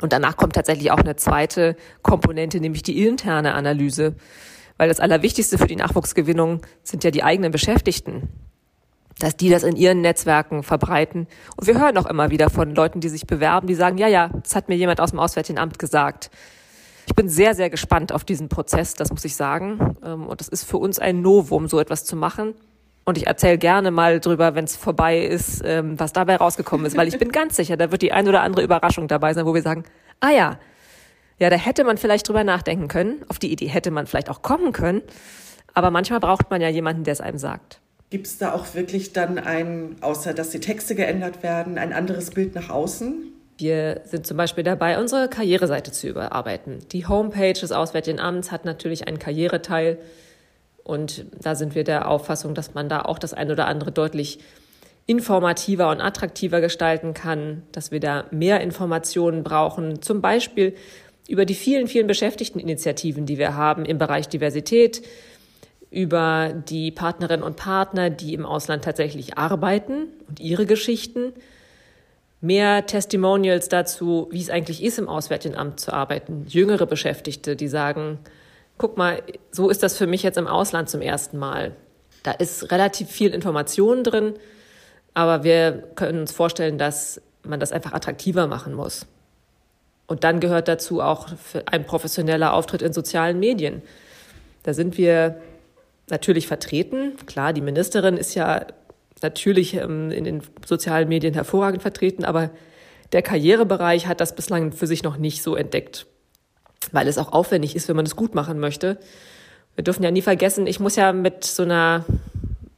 Und 0.00 0.12
danach 0.12 0.36
kommt 0.36 0.54
tatsächlich 0.54 0.90
auch 0.90 1.00
eine 1.00 1.16
zweite 1.16 1.76
Komponente, 2.02 2.60
nämlich 2.60 2.82
die 2.82 3.06
interne 3.06 3.52
Analyse. 3.52 4.14
Weil 4.78 4.88
das 4.88 5.00
Allerwichtigste 5.00 5.58
für 5.58 5.66
die 5.66 5.76
Nachwuchsgewinnung 5.76 6.62
sind 6.82 7.04
ja 7.04 7.10
die 7.10 7.22
eigenen 7.22 7.52
Beschäftigten 7.52 8.30
dass 9.20 9.36
die 9.36 9.50
das 9.50 9.62
in 9.62 9.76
ihren 9.76 10.00
Netzwerken 10.00 10.62
verbreiten. 10.62 11.26
Und 11.56 11.66
wir 11.66 11.78
hören 11.78 11.96
auch 11.98 12.06
immer 12.06 12.30
wieder 12.30 12.50
von 12.50 12.74
Leuten, 12.74 13.00
die 13.00 13.08
sich 13.08 13.26
bewerben, 13.26 13.66
die 13.66 13.74
sagen, 13.74 13.98
ja, 13.98 14.08
ja, 14.08 14.30
das 14.42 14.56
hat 14.56 14.68
mir 14.68 14.76
jemand 14.76 15.00
aus 15.00 15.10
dem 15.10 15.18
Auswärtigen 15.18 15.58
Amt 15.58 15.78
gesagt. 15.78 16.30
Ich 17.10 17.16
bin 17.16 17.28
sehr, 17.28 17.56
sehr 17.56 17.70
gespannt 17.70 18.12
auf 18.12 18.22
diesen 18.22 18.48
Prozess, 18.48 18.94
das 18.94 19.10
muss 19.10 19.24
ich 19.24 19.34
sagen. 19.34 19.96
Ähm, 20.04 20.28
und 20.28 20.40
das 20.40 20.46
ist 20.46 20.62
für 20.62 20.76
uns 20.76 21.00
ein 21.00 21.22
Novum, 21.22 21.66
so 21.66 21.80
etwas 21.80 22.04
zu 22.04 22.14
machen. 22.14 22.54
Und 23.04 23.18
ich 23.18 23.26
erzähle 23.26 23.58
gerne 23.58 23.90
mal 23.90 24.20
drüber, 24.20 24.54
wenn 24.54 24.64
es 24.64 24.76
vorbei 24.76 25.18
ist, 25.18 25.60
ähm, 25.64 25.98
was 25.98 26.12
dabei 26.12 26.36
rausgekommen 26.36 26.86
ist, 26.86 26.96
weil 26.96 27.08
ich 27.08 27.18
bin 27.18 27.32
ganz 27.32 27.56
sicher, 27.56 27.76
da 27.76 27.90
wird 27.90 28.02
die 28.02 28.12
ein 28.12 28.28
oder 28.28 28.42
andere 28.42 28.62
Überraschung 28.62 29.08
dabei 29.08 29.34
sein, 29.34 29.44
wo 29.44 29.54
wir 29.54 29.62
sagen, 29.62 29.82
ah 30.20 30.30
ja, 30.30 30.60
ja, 31.40 31.50
da 31.50 31.56
hätte 31.56 31.82
man 31.82 31.98
vielleicht 31.98 32.28
drüber 32.28 32.44
nachdenken 32.44 32.86
können. 32.86 33.24
Auf 33.26 33.40
die 33.40 33.50
Idee 33.50 33.66
hätte 33.66 33.90
man 33.90 34.06
vielleicht 34.06 34.30
auch 34.30 34.42
kommen 34.42 34.72
können. 34.72 35.02
Aber 35.74 35.90
manchmal 35.90 36.20
braucht 36.20 36.48
man 36.50 36.60
ja 36.60 36.68
jemanden, 36.68 37.02
der 37.02 37.14
es 37.14 37.20
einem 37.20 37.38
sagt. 37.38 37.80
Gibt 38.10 38.28
es 38.28 38.38
da 38.38 38.52
auch 38.52 38.74
wirklich 38.74 39.12
dann 39.12 39.40
ein, 39.40 39.96
außer 40.00 40.32
dass 40.32 40.50
die 40.50 40.60
Texte 40.60 40.94
geändert 40.94 41.42
werden, 41.42 41.76
ein 41.76 41.92
anderes 41.92 42.30
Bild 42.30 42.54
nach 42.54 42.70
außen? 42.70 43.29
Wir 43.60 44.00
sind 44.04 44.26
zum 44.26 44.38
Beispiel 44.38 44.64
dabei, 44.64 44.98
unsere 44.98 45.28
Karriereseite 45.28 45.92
zu 45.92 46.08
überarbeiten. 46.08 46.78
Die 46.92 47.06
Homepage 47.06 47.52
des 47.52 47.72
Auswärtigen 47.72 48.18
Amts 48.18 48.50
hat 48.50 48.64
natürlich 48.64 49.06
einen 49.06 49.18
Karriereteil. 49.18 49.98
Und 50.82 51.26
da 51.38 51.54
sind 51.54 51.74
wir 51.74 51.84
der 51.84 52.08
Auffassung, 52.08 52.54
dass 52.54 52.72
man 52.72 52.88
da 52.88 53.02
auch 53.02 53.18
das 53.18 53.34
eine 53.34 53.52
oder 53.52 53.66
andere 53.66 53.92
deutlich 53.92 54.38
informativer 55.06 55.90
und 55.90 56.00
attraktiver 56.00 56.60
gestalten 56.60 57.12
kann, 57.12 57.62
dass 57.72 57.90
wir 57.90 58.00
da 58.00 58.24
mehr 58.30 58.60
Informationen 58.60 59.42
brauchen, 59.42 60.00
zum 60.02 60.20
Beispiel 60.22 60.74
über 61.28 61.44
die 61.44 61.54
vielen, 61.54 61.86
vielen 61.86 62.06
Beschäftigteninitiativen, 62.06 63.26
die 63.26 63.36
wir 63.36 63.56
haben 63.56 63.84
im 63.84 63.98
Bereich 63.98 64.28
Diversität, 64.28 65.02
über 65.90 66.54
die 66.68 66.92
Partnerinnen 66.92 67.44
und 67.44 67.56
Partner, 67.56 68.08
die 68.08 68.34
im 68.34 68.46
Ausland 68.46 68.84
tatsächlich 68.84 69.36
arbeiten 69.36 70.06
und 70.28 70.40
ihre 70.40 70.64
Geschichten. 70.64 71.32
Mehr 72.40 72.86
Testimonials 72.86 73.68
dazu, 73.68 74.28
wie 74.30 74.40
es 74.40 74.50
eigentlich 74.50 74.82
ist, 74.82 74.98
im 74.98 75.08
Auswärtigen 75.08 75.56
Amt 75.56 75.78
zu 75.78 75.92
arbeiten. 75.92 76.46
Jüngere 76.48 76.86
Beschäftigte, 76.86 77.54
die 77.54 77.68
sagen, 77.68 78.18
guck 78.78 78.96
mal, 78.96 79.22
so 79.50 79.68
ist 79.68 79.82
das 79.82 79.98
für 79.98 80.06
mich 80.06 80.22
jetzt 80.22 80.38
im 80.38 80.46
Ausland 80.46 80.88
zum 80.88 81.02
ersten 81.02 81.38
Mal. 81.38 81.76
Da 82.22 82.32
ist 82.32 82.70
relativ 82.72 83.10
viel 83.10 83.34
Information 83.34 84.04
drin, 84.04 84.34
aber 85.12 85.44
wir 85.44 85.84
können 85.96 86.20
uns 86.20 86.32
vorstellen, 86.32 86.78
dass 86.78 87.20
man 87.42 87.60
das 87.60 87.72
einfach 87.72 87.92
attraktiver 87.92 88.46
machen 88.46 88.74
muss. 88.74 89.06
Und 90.06 90.24
dann 90.24 90.40
gehört 90.40 90.66
dazu 90.66 91.02
auch 91.02 91.28
ein 91.66 91.84
professioneller 91.84 92.54
Auftritt 92.54 92.82
in 92.82 92.92
sozialen 92.92 93.38
Medien. 93.38 93.82
Da 94.62 94.74
sind 94.74 94.98
wir 94.98 95.40
natürlich 96.08 96.46
vertreten. 96.46 97.16
Klar, 97.26 97.52
die 97.52 97.60
Ministerin 97.60 98.16
ist 98.16 98.34
ja 98.34 98.66
natürlich 99.22 99.74
ähm, 99.74 100.10
in 100.10 100.24
den 100.24 100.42
sozialen 100.64 101.08
Medien 101.08 101.34
hervorragend 101.34 101.82
vertreten, 101.82 102.24
aber 102.24 102.50
der 103.12 103.22
Karrierebereich 103.22 104.06
hat 104.06 104.20
das 104.20 104.34
bislang 104.34 104.72
für 104.72 104.86
sich 104.86 105.02
noch 105.02 105.16
nicht 105.16 105.42
so 105.42 105.56
entdeckt, 105.56 106.06
weil 106.92 107.08
es 107.08 107.18
auch 107.18 107.32
aufwendig 107.32 107.74
ist, 107.76 107.88
wenn 107.88 107.96
man 107.96 108.06
es 108.06 108.16
gut 108.16 108.34
machen 108.34 108.58
möchte. 108.58 108.98
Wir 109.74 109.84
dürfen 109.84 110.02
ja 110.02 110.10
nie 110.10 110.22
vergessen, 110.22 110.66
ich 110.66 110.80
muss 110.80 110.96
ja 110.96 111.12
mit 111.12 111.44
so 111.44 111.62
einer 111.62 112.04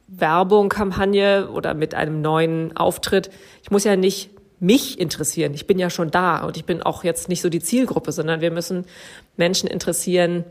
Werbung, 0.07 0.69
Kampagne 0.69 1.49
oder 1.49 1.73
mit 1.73 1.95
einem 1.95 2.21
neuen 2.21 2.75
Auftritt, 2.75 3.29
ich 3.61 3.71
muss 3.71 3.83
ja 3.83 3.95
nicht 3.95 4.29
mich 4.59 4.97
interessieren. 4.97 5.53
Ich 5.53 5.67
bin 5.67 5.77
ja 5.77 5.89
schon 5.89 6.09
da 6.09 6.45
und 6.45 6.55
ich 6.55 6.63
bin 6.63 6.81
auch 6.81 7.03
jetzt 7.03 7.27
nicht 7.27 7.41
so 7.41 7.49
die 7.49 7.59
Zielgruppe, 7.59 8.13
sondern 8.13 8.39
wir 8.39 8.49
müssen 8.49 8.85
Menschen 9.35 9.67
interessieren, 9.67 10.45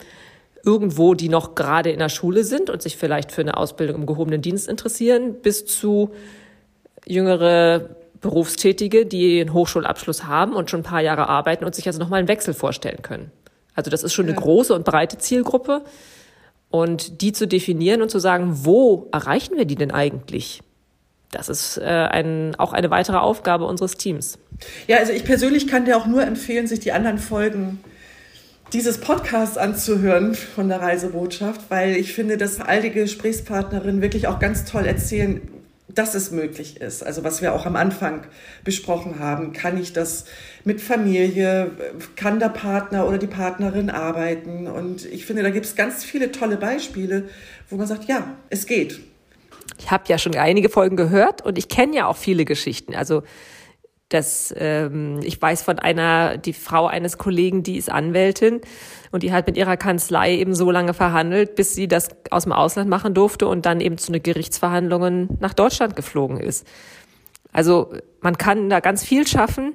irgendwo, 0.64 1.14
die 1.14 1.28
noch 1.28 1.54
gerade 1.54 1.90
in 1.90 1.98
der 1.98 2.08
Schule 2.08 2.44
sind 2.44 2.70
und 2.70 2.82
sich 2.82 2.96
vielleicht 2.96 3.32
für 3.32 3.40
eine 3.40 3.56
Ausbildung 3.56 3.96
im 3.96 4.06
gehobenen 4.06 4.42
Dienst 4.42 4.68
interessieren, 4.68 5.34
bis 5.42 5.66
zu 5.66 6.10
jüngere 7.06 7.96
Berufstätige, 8.20 9.04
die 9.04 9.40
einen 9.40 9.52
Hochschulabschluss 9.52 10.24
haben 10.26 10.54
und 10.54 10.70
schon 10.70 10.80
ein 10.80 10.84
paar 10.84 11.00
Jahre 11.00 11.28
arbeiten 11.28 11.64
und 11.64 11.74
sich 11.74 11.86
also 11.86 11.98
nochmal 11.98 12.20
einen 12.20 12.28
Wechsel 12.28 12.54
vorstellen 12.54 13.02
können. 13.02 13.32
Also 13.74 13.90
das 13.90 14.02
ist 14.02 14.12
schon 14.12 14.26
eine 14.26 14.34
große 14.34 14.74
und 14.74 14.84
breite 14.84 15.18
Zielgruppe. 15.18 15.82
Und 16.70 17.20
die 17.20 17.32
zu 17.32 17.46
definieren 17.46 18.00
und 18.00 18.10
zu 18.10 18.18
sagen, 18.18 18.64
wo 18.64 19.08
erreichen 19.12 19.58
wir 19.58 19.66
die 19.66 19.74
denn 19.74 19.90
eigentlich? 19.90 20.62
Das 21.30 21.48
ist 21.50 21.76
äh, 21.76 21.84
ein, 21.84 22.54
auch 22.56 22.72
eine 22.72 22.90
weitere 22.90 23.18
Aufgabe 23.18 23.66
unseres 23.66 23.96
Teams. 23.96 24.38
Ja, 24.86 24.98
also 24.98 25.12
ich 25.12 25.24
persönlich 25.24 25.66
kann 25.66 25.84
dir 25.84 25.98
auch 25.98 26.06
nur 26.06 26.22
empfehlen, 26.22 26.66
sich 26.66 26.80
die 26.80 26.92
anderen 26.92 27.18
Folgen 27.18 27.80
dieses 28.72 28.98
Podcast 28.98 29.58
anzuhören 29.58 30.34
von 30.34 30.68
der 30.68 30.80
Reisebotschaft, 30.80 31.60
weil 31.68 31.96
ich 31.96 32.14
finde, 32.14 32.38
dass 32.38 32.60
all 32.60 32.80
die 32.80 32.90
Gesprächspartnerinnen 32.90 34.00
wirklich 34.00 34.28
auch 34.28 34.38
ganz 34.38 34.64
toll 34.64 34.86
erzählen, 34.86 35.42
dass 35.88 36.14
es 36.14 36.30
möglich 36.30 36.80
ist. 36.80 37.04
Also 37.04 37.22
was 37.22 37.42
wir 37.42 37.52
auch 37.52 37.66
am 37.66 37.76
Anfang 37.76 38.22
besprochen 38.64 39.18
haben. 39.18 39.52
Kann 39.52 39.78
ich 39.78 39.92
das 39.92 40.24
mit 40.64 40.80
Familie? 40.80 41.70
Kann 42.16 42.38
der 42.38 42.48
Partner 42.48 43.06
oder 43.06 43.18
die 43.18 43.26
Partnerin 43.26 43.90
arbeiten? 43.90 44.66
Und 44.66 45.04
ich 45.04 45.26
finde, 45.26 45.42
da 45.42 45.50
gibt 45.50 45.66
es 45.66 45.76
ganz 45.76 46.02
viele 46.02 46.32
tolle 46.32 46.56
Beispiele, 46.56 47.28
wo 47.68 47.76
man 47.76 47.86
sagt, 47.86 48.04
ja, 48.04 48.36
es 48.48 48.64
geht. 48.64 49.00
Ich 49.78 49.90
habe 49.90 50.04
ja 50.06 50.16
schon 50.16 50.34
einige 50.34 50.70
Folgen 50.70 50.96
gehört 50.96 51.44
und 51.44 51.58
ich 51.58 51.68
kenne 51.68 51.96
ja 51.96 52.06
auch 52.06 52.16
viele 52.16 52.46
Geschichten. 52.46 52.94
Also 52.94 53.22
Das, 54.12 54.52
ähm, 54.58 55.20
ich 55.22 55.40
weiß 55.40 55.62
von 55.62 55.78
einer, 55.78 56.36
die 56.36 56.52
Frau 56.52 56.86
eines 56.86 57.16
Kollegen, 57.16 57.62
die 57.62 57.78
ist 57.78 57.90
Anwältin 57.90 58.60
und 59.10 59.22
die 59.22 59.32
hat 59.32 59.46
mit 59.46 59.56
ihrer 59.56 59.78
Kanzlei 59.78 60.34
eben 60.34 60.54
so 60.54 60.70
lange 60.70 60.92
verhandelt, 60.92 61.54
bis 61.54 61.74
sie 61.74 61.88
das 61.88 62.10
aus 62.30 62.42
dem 62.42 62.52
Ausland 62.52 62.90
machen 62.90 63.14
durfte 63.14 63.48
und 63.48 63.64
dann 63.64 63.80
eben 63.80 63.96
zu 63.96 64.12
den 64.12 64.22
Gerichtsverhandlungen 64.22 65.38
nach 65.40 65.54
Deutschland 65.54 65.96
geflogen 65.96 66.38
ist. 66.38 66.66
Also 67.52 67.94
man 68.20 68.36
kann 68.36 68.68
da 68.68 68.80
ganz 68.80 69.02
viel 69.02 69.26
schaffen, 69.26 69.74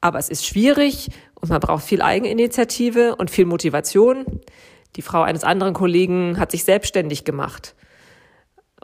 aber 0.00 0.20
es 0.20 0.28
ist 0.28 0.46
schwierig 0.46 1.08
und 1.34 1.50
man 1.50 1.58
braucht 1.58 1.84
viel 1.84 2.02
Eigeninitiative 2.02 3.16
und 3.16 3.32
viel 3.32 3.46
Motivation. 3.46 4.26
Die 4.94 5.02
Frau 5.02 5.22
eines 5.22 5.42
anderen 5.42 5.74
Kollegen 5.74 6.38
hat 6.38 6.52
sich 6.52 6.62
selbstständig 6.62 7.24
gemacht. 7.24 7.74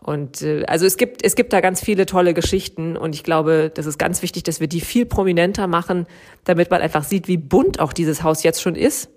Und 0.06 0.40
äh, 0.42 0.64
also 0.66 0.86
es 0.86 0.96
gibt, 0.96 1.24
es 1.24 1.34
gibt 1.34 1.52
da 1.52 1.60
ganz 1.60 1.82
viele 1.82 2.06
tolle 2.06 2.32
Geschichten 2.32 2.96
und 2.96 3.12
ich 3.12 3.24
glaube, 3.24 3.72
das 3.74 3.86
ist 3.86 3.98
ganz 3.98 4.22
wichtig, 4.22 4.44
dass 4.44 4.60
wir 4.60 4.68
die 4.68 4.80
viel 4.80 5.04
prominenter 5.04 5.66
machen, 5.66 6.06
damit 6.44 6.70
man 6.70 6.80
einfach 6.80 7.02
sieht, 7.02 7.26
wie 7.26 7.36
bunt 7.36 7.80
auch 7.80 7.92
dieses 7.92 8.22
Haus 8.22 8.44
jetzt 8.44 8.62
schon 8.62 8.76
ist 8.76 9.10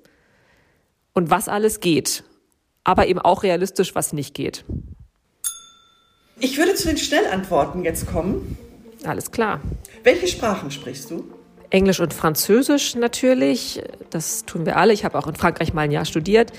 und 1.13 1.29
was 1.29 1.47
alles 1.47 1.79
geht. 1.79 2.23
Aber 2.83 3.05
eben 3.05 3.19
auch 3.19 3.43
realistisch, 3.43 3.93
was 3.93 4.13
nicht 4.13 4.33
geht. 4.33 4.65
Ich 6.39 6.57
würde 6.57 6.73
zu 6.73 6.87
den 6.87 6.97
Schnellantworten 6.97 7.83
jetzt 7.83 8.07
kommen. 8.07 8.57
Alles 9.03 9.29
klar. 9.29 9.61
Welche 10.03 10.27
Sprachen 10.27 10.71
sprichst 10.71 11.11
du? 11.11 11.23
Englisch 11.69 11.99
und 11.99 12.15
Französisch 12.15 12.95
natürlich. 12.95 13.83
Das 14.09 14.43
tun 14.45 14.65
wir 14.65 14.77
alle. 14.77 14.91
Ich 14.93 15.05
habe 15.05 15.19
auch 15.19 15.27
in 15.27 15.35
Frankreich 15.35 15.71
mal 15.71 15.81
ein 15.81 15.91
Jahr 15.91 16.05
studiert. 16.05 16.51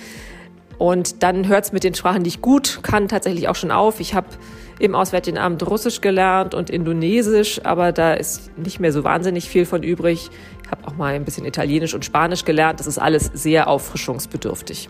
Und 0.81 1.23
dann 1.23 1.47
hört 1.47 1.66
es 1.66 1.73
mit 1.73 1.85
den 1.85 1.95
Sprachen, 1.95 2.25
die 2.25 2.29
ich 2.29 2.40
gut 2.40 2.79
kann, 2.83 3.07
tatsächlich 3.07 3.49
auch 3.49 3.55
schon 3.55 3.71
auf. 3.71 4.01
Ich 4.01 4.14
habe 4.14 4.29
im 4.79 4.95
Auswärtigen 4.95 5.37
Amt 5.37 5.69
Russisch 5.69 6.01
gelernt 6.01 6.55
und 6.55 6.71
Indonesisch, 6.71 7.61
aber 7.64 7.93
da 7.93 8.14
ist 8.14 8.57
nicht 8.57 8.81
mehr 8.81 8.90
so 8.90 9.05
wahnsinnig 9.05 9.47
viel 9.47 9.66
von 9.66 9.83
übrig. 9.83 10.31
Ich 10.64 10.71
habe 10.71 10.88
auch 10.88 10.97
mal 10.97 11.12
ein 11.12 11.27
bisschen 11.27 11.45
Italienisch 11.45 11.93
und 11.93 12.07
Spanisch 12.07 12.47
gelernt. 12.47 12.81
Das 12.81 12.87
ist 12.87 12.97
alles 12.97 13.31
sehr 13.35 13.69
auffrischungsbedürftig. 13.69 14.88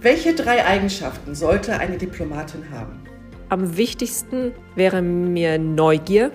Welche 0.00 0.32
drei 0.36 0.64
Eigenschaften 0.64 1.34
sollte 1.34 1.76
eine 1.76 1.98
Diplomatin 1.98 2.70
haben? 2.70 3.02
Am 3.48 3.76
wichtigsten 3.76 4.52
wäre 4.76 5.02
mir 5.02 5.58
Neugier 5.58 6.30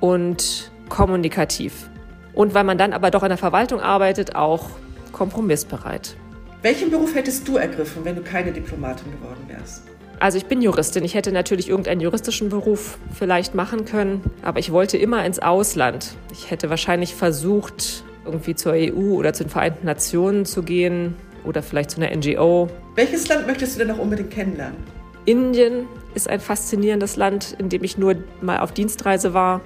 und 0.00 0.70
kommunikativ. 0.90 1.88
Und 2.34 2.52
weil 2.52 2.64
man 2.64 2.76
dann 2.76 2.92
aber 2.92 3.10
doch 3.10 3.22
in 3.22 3.30
der 3.30 3.38
Verwaltung 3.38 3.80
arbeitet, 3.80 4.36
auch 4.36 4.68
kompromissbereit. 5.12 6.14
Welchen 6.62 6.90
Beruf 6.90 7.14
hättest 7.14 7.48
du 7.48 7.56
ergriffen, 7.56 8.04
wenn 8.04 8.16
du 8.16 8.22
keine 8.22 8.52
Diplomatin 8.52 9.10
geworden 9.12 9.44
wärst? 9.48 9.84
Also 10.18 10.36
ich 10.36 10.44
bin 10.44 10.60
Juristin. 10.60 11.02
Ich 11.04 11.14
hätte 11.14 11.32
natürlich 11.32 11.70
irgendeinen 11.70 12.02
juristischen 12.02 12.50
Beruf 12.50 12.98
vielleicht 13.14 13.54
machen 13.54 13.86
können, 13.86 14.20
aber 14.42 14.58
ich 14.58 14.70
wollte 14.70 14.98
immer 14.98 15.24
ins 15.24 15.38
Ausland. 15.38 16.16
Ich 16.30 16.50
hätte 16.50 16.68
wahrscheinlich 16.68 17.14
versucht, 17.14 18.04
irgendwie 18.26 18.54
zur 18.54 18.74
EU 18.74 19.14
oder 19.14 19.32
zu 19.32 19.44
den 19.44 19.50
Vereinten 19.50 19.86
Nationen 19.86 20.44
zu 20.44 20.62
gehen 20.62 21.14
oder 21.46 21.62
vielleicht 21.62 21.92
zu 21.92 22.02
einer 22.02 22.14
NGO. 22.14 22.68
Welches 22.94 23.26
Land 23.28 23.46
möchtest 23.46 23.76
du 23.76 23.78
denn 23.78 23.88
noch 23.88 23.98
unbedingt 23.98 24.30
kennenlernen? 24.30 24.76
Indien 25.24 25.86
ist 26.12 26.28
ein 26.28 26.40
faszinierendes 26.40 27.16
Land, 27.16 27.56
in 27.58 27.70
dem 27.70 27.82
ich 27.84 27.96
nur 27.96 28.16
mal 28.42 28.58
auf 28.58 28.72
Dienstreise 28.72 29.32
war. 29.32 29.62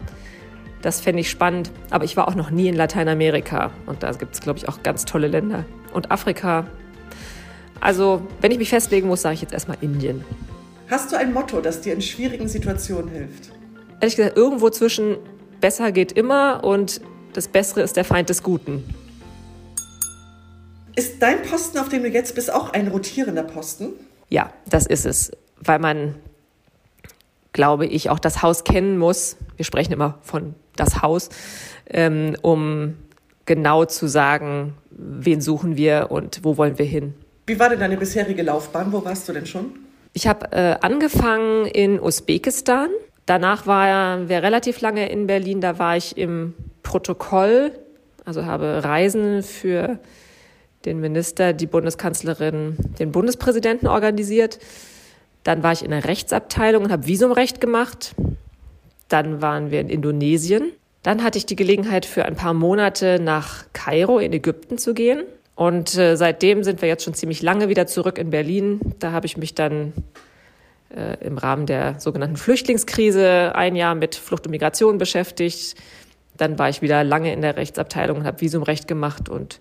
Das 0.80 1.00
fände 1.00 1.22
ich 1.22 1.30
spannend. 1.30 1.72
Aber 1.90 2.04
ich 2.04 2.16
war 2.16 2.28
auch 2.28 2.36
noch 2.36 2.52
nie 2.52 2.68
in 2.68 2.76
Lateinamerika. 2.76 3.72
Und 3.86 4.04
da 4.04 4.12
gibt 4.12 4.34
es, 4.34 4.40
glaube 4.40 4.60
ich, 4.60 4.68
auch 4.68 4.84
ganz 4.84 5.04
tolle 5.04 5.26
Länder. 5.26 5.64
Und 5.92 6.12
Afrika 6.12 6.66
also, 7.80 8.22
wenn 8.40 8.50
ich 8.50 8.58
mich 8.58 8.70
festlegen 8.70 9.08
muss, 9.08 9.22
sage 9.22 9.34
ich 9.34 9.42
jetzt 9.42 9.52
erstmal 9.52 9.76
Indien. 9.80 10.24
Hast 10.88 11.12
du 11.12 11.16
ein 11.16 11.32
Motto, 11.32 11.60
das 11.60 11.80
dir 11.80 11.94
in 11.94 12.02
schwierigen 12.02 12.48
Situationen 12.48 13.10
hilft? 13.10 13.50
Ehrlich 14.00 14.16
gesagt, 14.16 14.36
irgendwo 14.36 14.70
zwischen 14.70 15.16
besser 15.60 15.92
geht 15.92 16.12
immer 16.12 16.62
und 16.62 17.00
das 17.32 17.48
Bessere 17.48 17.82
ist 17.82 17.96
der 17.96 18.04
Feind 18.04 18.28
des 18.28 18.42
Guten. 18.42 18.84
Ist 20.96 21.20
dein 21.20 21.42
Posten, 21.42 21.78
auf 21.78 21.88
dem 21.88 22.02
du 22.02 22.08
jetzt 22.08 22.34
bist, 22.34 22.52
auch 22.52 22.72
ein 22.72 22.88
rotierender 22.88 23.42
Posten? 23.42 23.94
Ja, 24.28 24.52
das 24.68 24.86
ist 24.86 25.06
es, 25.06 25.32
weil 25.60 25.78
man, 25.78 26.14
glaube 27.52 27.86
ich, 27.86 28.10
auch 28.10 28.18
das 28.18 28.42
Haus 28.42 28.62
kennen 28.64 28.98
muss. 28.98 29.36
Wir 29.56 29.64
sprechen 29.64 29.92
immer 29.92 30.18
von 30.22 30.54
das 30.76 31.02
Haus, 31.02 31.30
ähm, 31.90 32.36
um 32.42 32.96
genau 33.46 33.84
zu 33.84 34.06
sagen, 34.06 34.74
wen 34.90 35.40
suchen 35.40 35.76
wir 35.76 36.08
und 36.10 36.40
wo 36.44 36.56
wollen 36.56 36.78
wir 36.78 36.86
hin. 36.86 37.14
Wie 37.46 37.58
war 37.58 37.68
denn 37.68 37.80
deine 37.80 37.96
bisherige 37.96 38.42
Laufbahn? 38.42 38.92
Wo 38.92 39.04
warst 39.04 39.28
du 39.28 39.32
denn 39.32 39.46
schon? 39.46 39.72
Ich 40.14 40.26
habe 40.26 40.52
äh, 40.52 40.76
angefangen 40.80 41.66
in 41.66 42.00
Usbekistan. 42.00 42.88
Danach 43.26 43.66
war 43.66 44.28
wir 44.28 44.42
relativ 44.42 44.80
lange 44.80 45.10
in 45.10 45.26
Berlin. 45.26 45.60
Da 45.60 45.78
war 45.78 45.96
ich 45.96 46.16
im 46.16 46.54
Protokoll, 46.82 47.72
also 48.24 48.46
habe 48.46 48.82
Reisen 48.84 49.42
für 49.42 49.98
den 50.84 51.00
Minister, 51.00 51.52
die 51.52 51.66
Bundeskanzlerin, 51.66 52.76
den 52.98 53.12
Bundespräsidenten 53.12 53.88
organisiert. 53.88 54.58
Dann 55.42 55.62
war 55.62 55.72
ich 55.72 55.84
in 55.84 55.90
der 55.90 56.04
Rechtsabteilung 56.04 56.84
und 56.84 56.92
habe 56.92 57.06
Visumrecht 57.06 57.60
gemacht. 57.60 58.14
Dann 59.08 59.42
waren 59.42 59.70
wir 59.70 59.80
in 59.80 59.90
Indonesien. 59.90 60.72
Dann 61.02 61.22
hatte 61.22 61.36
ich 61.36 61.44
die 61.44 61.56
Gelegenheit, 61.56 62.06
für 62.06 62.24
ein 62.24 62.36
paar 62.36 62.54
Monate 62.54 63.18
nach 63.20 63.64
Kairo 63.74 64.18
in 64.18 64.32
Ägypten 64.32 64.78
zu 64.78 64.94
gehen. 64.94 65.24
Und 65.54 65.96
äh, 65.96 66.16
seitdem 66.16 66.64
sind 66.64 66.82
wir 66.82 66.88
jetzt 66.88 67.04
schon 67.04 67.14
ziemlich 67.14 67.42
lange 67.42 67.68
wieder 67.68 67.86
zurück 67.86 68.18
in 68.18 68.30
Berlin. 68.30 68.80
Da 68.98 69.12
habe 69.12 69.26
ich 69.26 69.36
mich 69.36 69.54
dann 69.54 69.92
äh, 70.94 71.24
im 71.24 71.38
Rahmen 71.38 71.66
der 71.66 72.00
sogenannten 72.00 72.36
Flüchtlingskrise 72.36 73.54
ein 73.54 73.76
Jahr 73.76 73.94
mit 73.94 74.16
Flucht 74.16 74.46
und 74.46 74.50
Migration 74.50 74.98
beschäftigt. 74.98 75.76
Dann 76.36 76.58
war 76.58 76.68
ich 76.68 76.82
wieder 76.82 77.04
lange 77.04 77.32
in 77.32 77.40
der 77.40 77.56
Rechtsabteilung 77.56 78.18
und 78.18 78.26
habe 78.26 78.40
Visumrecht 78.40 78.88
gemacht 78.88 79.28
und 79.28 79.60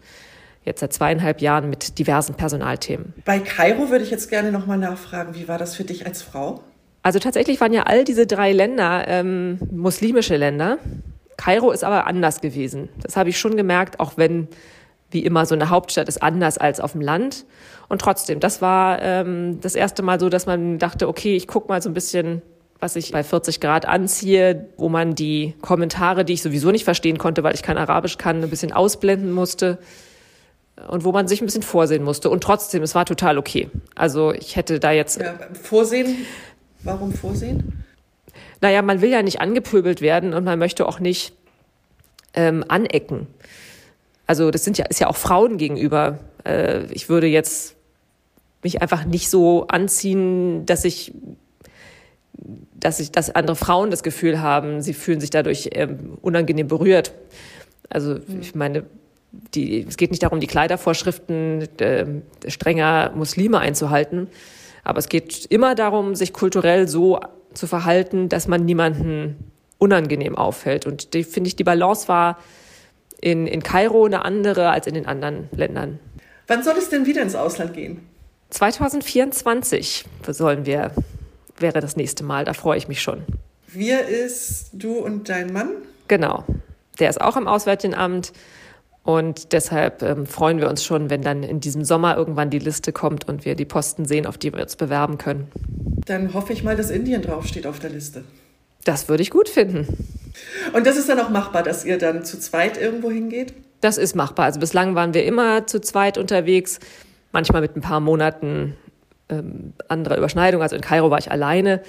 jetzt 0.66 0.80
seit 0.80 0.94
zweieinhalb 0.94 1.42
Jahren 1.42 1.70
mit 1.70 2.00
diversen 2.00 2.36
Personalthemen. 2.36 3.14
Bei 3.26 3.40
Kairo 3.40 3.90
würde 3.90 4.04
ich 4.04 4.12
jetzt 4.12 4.30
gerne 4.30 4.52
nochmal 4.52 4.78
nachfragen, 4.78 5.36
wie 5.36 5.48
war 5.48 5.58
das 5.58 5.76
für 5.76 5.84
dich 5.84 6.06
als 6.06 6.24
Frau? 6.24 6.62
Also 7.04 7.20
tatsächlich 7.20 7.60
waren 7.60 7.74
ja 7.74 7.84
all 7.84 8.06
diese 8.06 8.26
drei 8.26 8.54
Länder 8.54 9.04
ähm, 9.08 9.60
muslimische 9.72 10.38
Länder. 10.38 10.78
Kairo 11.38 11.72
ist 11.72 11.84
aber 11.84 12.08
anders 12.08 12.40
gewesen. 12.42 12.90
Das 13.02 13.18
habe 13.18 13.30
ich 13.30 13.38
schon 13.38 13.58
gemerkt, 13.58 14.00
auch 14.00 14.14
wenn 14.16 14.48
wie 15.14 15.24
immer, 15.24 15.46
so 15.46 15.56
eine 15.56 15.70
Hauptstadt 15.70 16.08
ist 16.08 16.22
anders 16.22 16.58
als 16.58 16.80
auf 16.80 16.94
dem 16.94 17.02
Land. 17.02 17.46
Und 17.90 18.02
trotzdem, 18.02 18.40
das 18.40 18.62
war 18.62 19.02
ähm, 19.02 19.60
das 19.62 19.76
erste 19.76 20.04
Mal 20.04 20.20
so, 20.20 20.30
dass 20.30 20.46
man 20.46 20.80
dachte, 20.80 21.08
okay, 21.08 21.36
ich 21.36 21.48
guck 21.48 21.70
mal 21.70 21.82
so 21.82 21.90
ein 21.90 21.94
bisschen, 21.94 22.42
was 22.80 22.96
ich 22.96 23.12
bei 23.12 23.24
40 23.24 23.60
Grad 23.60 23.86
anziehe, 23.86 24.68
wo 24.78 24.90
man 24.90 25.16
die 25.16 25.54
Kommentare, 25.62 26.26
die 26.26 26.34
ich 26.34 26.42
sowieso 26.42 26.72
nicht 26.72 26.84
verstehen 26.84 27.18
konnte, 27.18 27.44
weil 27.44 27.56
ich 27.56 27.62
kein 27.64 27.78
Arabisch 27.78 28.18
kann, 28.18 28.44
ein 28.44 28.50
bisschen 28.50 28.72
ausblenden 28.72 29.32
musste 29.32 29.78
und 30.88 31.04
wo 31.04 31.12
man 31.12 31.28
sich 31.28 31.42
ein 31.42 31.46
bisschen 31.46 31.64
vorsehen 31.64 32.04
musste. 32.04 32.30
Und 32.30 32.44
trotzdem, 32.44 32.84
es 32.84 32.96
war 32.96 33.06
total 33.06 33.38
okay. 33.38 33.70
Also 33.96 34.34
ich 34.34 34.56
hätte 34.56 34.80
da 34.80 34.92
jetzt. 34.92 35.20
Ja, 35.20 35.36
vorsehen? 35.62 36.26
Warum 36.84 37.14
vorsehen? 37.14 37.84
Naja, 38.62 38.82
man 38.82 39.02
will 39.02 39.10
ja 39.10 39.22
nicht 39.22 39.42
angepöbelt 39.42 40.02
werden 40.02 40.34
und 40.34 40.44
man 40.44 40.58
möchte 40.58 40.88
auch 40.88 41.00
nicht 41.00 41.34
ähm, 42.34 42.64
anecken. 42.68 43.28
Also 44.26 44.52
das 44.52 44.64
sind 44.64 44.78
ja, 44.78 44.86
ist 44.86 45.00
ja 45.00 45.08
auch 45.08 45.16
Frauen 45.16 45.58
gegenüber. 45.58 46.20
Äh, 46.46 46.86
ich 46.92 47.10
würde 47.10 47.28
jetzt 47.28 47.76
mich 48.64 48.82
einfach 48.82 49.06
nicht 49.06 49.30
so 49.30 49.68
anziehen, 49.68 50.66
dass 50.66 50.86
ich, 50.86 51.14
dass 52.74 53.00
ich, 53.00 53.12
dass 53.12 53.30
andere 53.30 53.56
Frauen 53.56 53.92
das 53.92 54.04
Gefühl 54.04 54.42
haben, 54.42 54.82
sie 54.82 54.94
fühlen 54.94 55.20
sich 55.20 55.30
dadurch 55.30 55.70
ähm, 55.74 56.18
unangenehm 56.22 56.68
berührt. 56.68 57.14
Also 57.90 58.18
ich 58.42 58.56
meine, 58.56 58.86
die, 59.54 59.86
es 59.88 59.98
geht 59.98 60.12
nicht 60.12 60.24
darum, 60.24 60.40
die 60.40 60.48
Kleidervorschriften 60.48 61.68
äh, 61.80 62.06
strenger 62.48 63.12
Muslime 63.16 63.60
einzuhalten, 63.60 64.28
aber 64.84 65.00
es 65.00 65.10
geht 65.10 65.46
immer 65.46 65.76
darum, 65.76 66.16
sich 66.16 66.34
kulturell 66.34 66.88
so 66.88 67.20
zu 67.54 67.68
verhalten, 67.68 68.30
dass 68.30 68.48
man 68.48 68.66
niemanden 68.66 69.52
unangenehm 69.78 70.36
auffällt. 70.36 70.86
Und 70.86 71.14
die, 71.14 71.24
finde 71.24 71.50
ich, 71.50 71.56
die 71.56 71.64
Balance 71.64 72.08
war 72.08 72.38
in, 73.24 73.48
in 73.48 73.64
Kairo 73.64 74.06
eine 74.06 74.26
andere 74.26 74.70
als 74.70 74.86
in 74.86 74.96
den 74.96 75.06
anderen 75.06 75.48
Ländern. 75.56 76.00
Wann 76.48 76.62
soll 76.62 76.76
es 76.78 76.90
denn 76.90 77.06
wieder 77.06 77.22
ins 77.22 77.36
Ausland 77.36 77.74
gehen? 77.74 78.06
2024 78.50 80.06
sollen 80.28 80.66
wir, 80.66 80.92
wäre 81.58 81.80
das 81.80 81.96
nächste 81.96 82.26
Mal. 82.26 82.44
Da 82.44 82.54
freue 82.54 82.78
ich 82.78 82.90
mich 82.90 83.02
schon. 83.02 83.24
Wir 83.68 84.08
ist 84.08 84.72
du 84.74 84.98
und 85.00 85.30
dein 85.30 85.54
Mann? 85.54 85.70
Genau. 86.10 86.44
Der 87.00 87.10
ist 87.10 87.22
auch 87.22 87.38
im 87.38 87.48
Auswärtigen 87.48 87.96
Amt. 87.96 88.34
Und 89.04 89.54
deshalb 89.54 90.02
ähm, 90.02 90.26
freuen 90.26 90.60
wir 90.60 90.70
uns 90.70 90.84
schon, 90.84 91.10
wenn 91.10 91.22
dann 91.22 91.44
in 91.44 91.60
diesem 91.60 91.84
Sommer 91.84 92.16
irgendwann 92.16 92.50
die 92.50 92.60
Liste 92.60 92.92
kommt 92.92 93.28
und 93.28 93.46
wir 93.46 93.56
die 93.56 93.66
Posten 93.66 94.06
sehen, 94.06 94.26
auf 94.26 94.38
die 94.38 94.54
wir 94.54 94.62
uns 94.62 94.76
bewerben 94.76 95.18
können. 95.18 95.50
Dann 96.06 96.34
hoffe 96.34 96.54
ich 96.54 96.64
mal, 96.64 96.76
dass 96.76 96.90
Indien 96.90 97.22
draufsteht 97.22 97.68
auf 97.68 97.80
der 97.80 97.90
Liste. 97.90 98.24
Das 98.86 99.08
würde 99.08 99.24
ich 99.24 99.30
gut 99.30 99.50
finden. 99.50 99.88
Und 100.74 100.86
das 100.88 100.98
ist 100.98 101.10
dann 101.10 101.20
auch 101.20 101.30
machbar, 101.30 101.64
dass 101.64 101.86
ihr 101.86 101.98
dann 101.98 102.26
zu 102.26 102.40
zweit 102.40 102.78
irgendwo 102.78 103.12
hingeht? 103.12 103.54
Das 103.82 103.98
ist 103.98 104.16
machbar. 104.16 104.46
Also 104.46 104.60
bislang 104.60 104.96
waren 104.96 105.14
wir 105.14 105.26
immer 105.26 105.68
zu 105.68 105.80
zweit 105.82 106.18
unterwegs, 106.18 106.80
manchmal 107.32 107.62
mit 107.62 107.76
ein 107.76 107.82
paar 107.82 108.00
Monaten 108.00 108.76
ähm, 109.30 109.74
anderer 109.88 110.18
Überschneidung. 110.18 110.62
Also 110.62 110.76
in 110.76 110.82
Kairo 110.82 111.10
war 111.12 111.20
ich 111.20 111.32
alleine. 111.32 111.82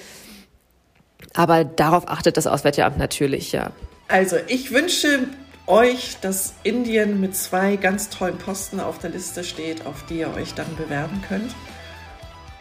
Aber 1.34 1.64
darauf 1.64 2.08
achtet 2.08 2.36
das 2.36 2.46
Auswärtige 2.46 2.84
Amt 2.84 2.98
natürlich, 2.98 3.52
ja. 3.52 3.70
Also 4.08 4.36
ich 4.48 4.72
wünsche 4.72 5.20
euch, 5.66 6.18
dass 6.20 6.54
Indien 6.62 7.20
mit 7.20 7.34
zwei 7.34 7.76
ganz 7.76 8.10
tollen 8.10 8.36
Posten 8.36 8.80
auf 8.80 8.98
der 8.98 9.10
Liste 9.10 9.44
steht, 9.44 9.86
auf 9.86 10.04
die 10.06 10.18
ihr 10.18 10.34
euch 10.34 10.54
dann 10.54 10.76
bewerben 10.76 11.22
könnt. 11.26 11.54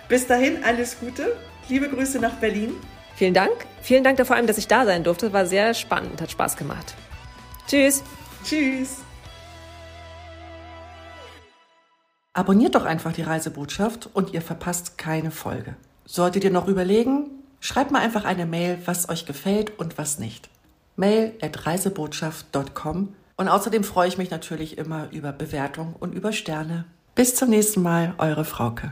Bis 0.08 0.28
dahin 0.28 0.63
alles 0.63 1.00
Gute. 1.00 1.36
Liebe 1.69 1.89
Grüße 1.89 2.19
nach 2.19 2.36
Berlin. 2.36 2.76
Vielen 3.23 3.33
Dank. 3.33 3.53
Vielen 3.81 4.03
Dank 4.03 4.27
vor 4.27 4.36
allem, 4.36 4.47
dass 4.47 4.57
ich 4.57 4.67
da 4.67 4.83
sein 4.83 5.05
durfte. 5.05 5.31
War 5.31 5.45
sehr 5.45 5.73
spannend, 5.73 6.21
hat 6.21 6.29
Spaß 6.29 6.57
gemacht. 6.57 6.93
Tschüss. 7.69 8.03
Tschüss. 8.43 8.97
Abonniert 12.33 12.75
doch 12.75 12.83
einfach 12.83 13.13
die 13.13 13.21
Reisebotschaft 13.21 14.09
und 14.13 14.33
ihr 14.33 14.41
verpasst 14.41 14.97
keine 14.97 15.31
Folge. 15.31 15.77
Solltet 16.03 16.43
ihr 16.43 16.51
noch 16.51 16.67
überlegen, 16.67 17.29
schreibt 17.62 17.91
mal 17.91 18.01
einfach 18.01 18.25
eine 18.25 18.45
Mail, 18.45 18.79
was 18.83 19.07
euch 19.07 19.25
gefällt 19.25 19.79
und 19.79 19.97
was 19.97 20.19
nicht. 20.19 20.49
Mail 20.97 21.31
at 21.41 21.65
reisebotschaft.com 21.65 23.15
und 23.38 23.47
außerdem 23.47 23.86
freue 23.86 24.09
ich 24.09 24.17
mich 24.17 24.31
natürlich 24.31 24.77
immer 24.77 25.07
über 25.12 25.31
Bewertung 25.31 25.95
und 25.97 26.13
über 26.13 26.33
Sterne. 26.33 26.83
Bis 27.15 27.36
zum 27.36 27.51
nächsten 27.51 27.83
Mal, 27.83 28.15
eure 28.17 28.43
Frauke. 28.43 28.91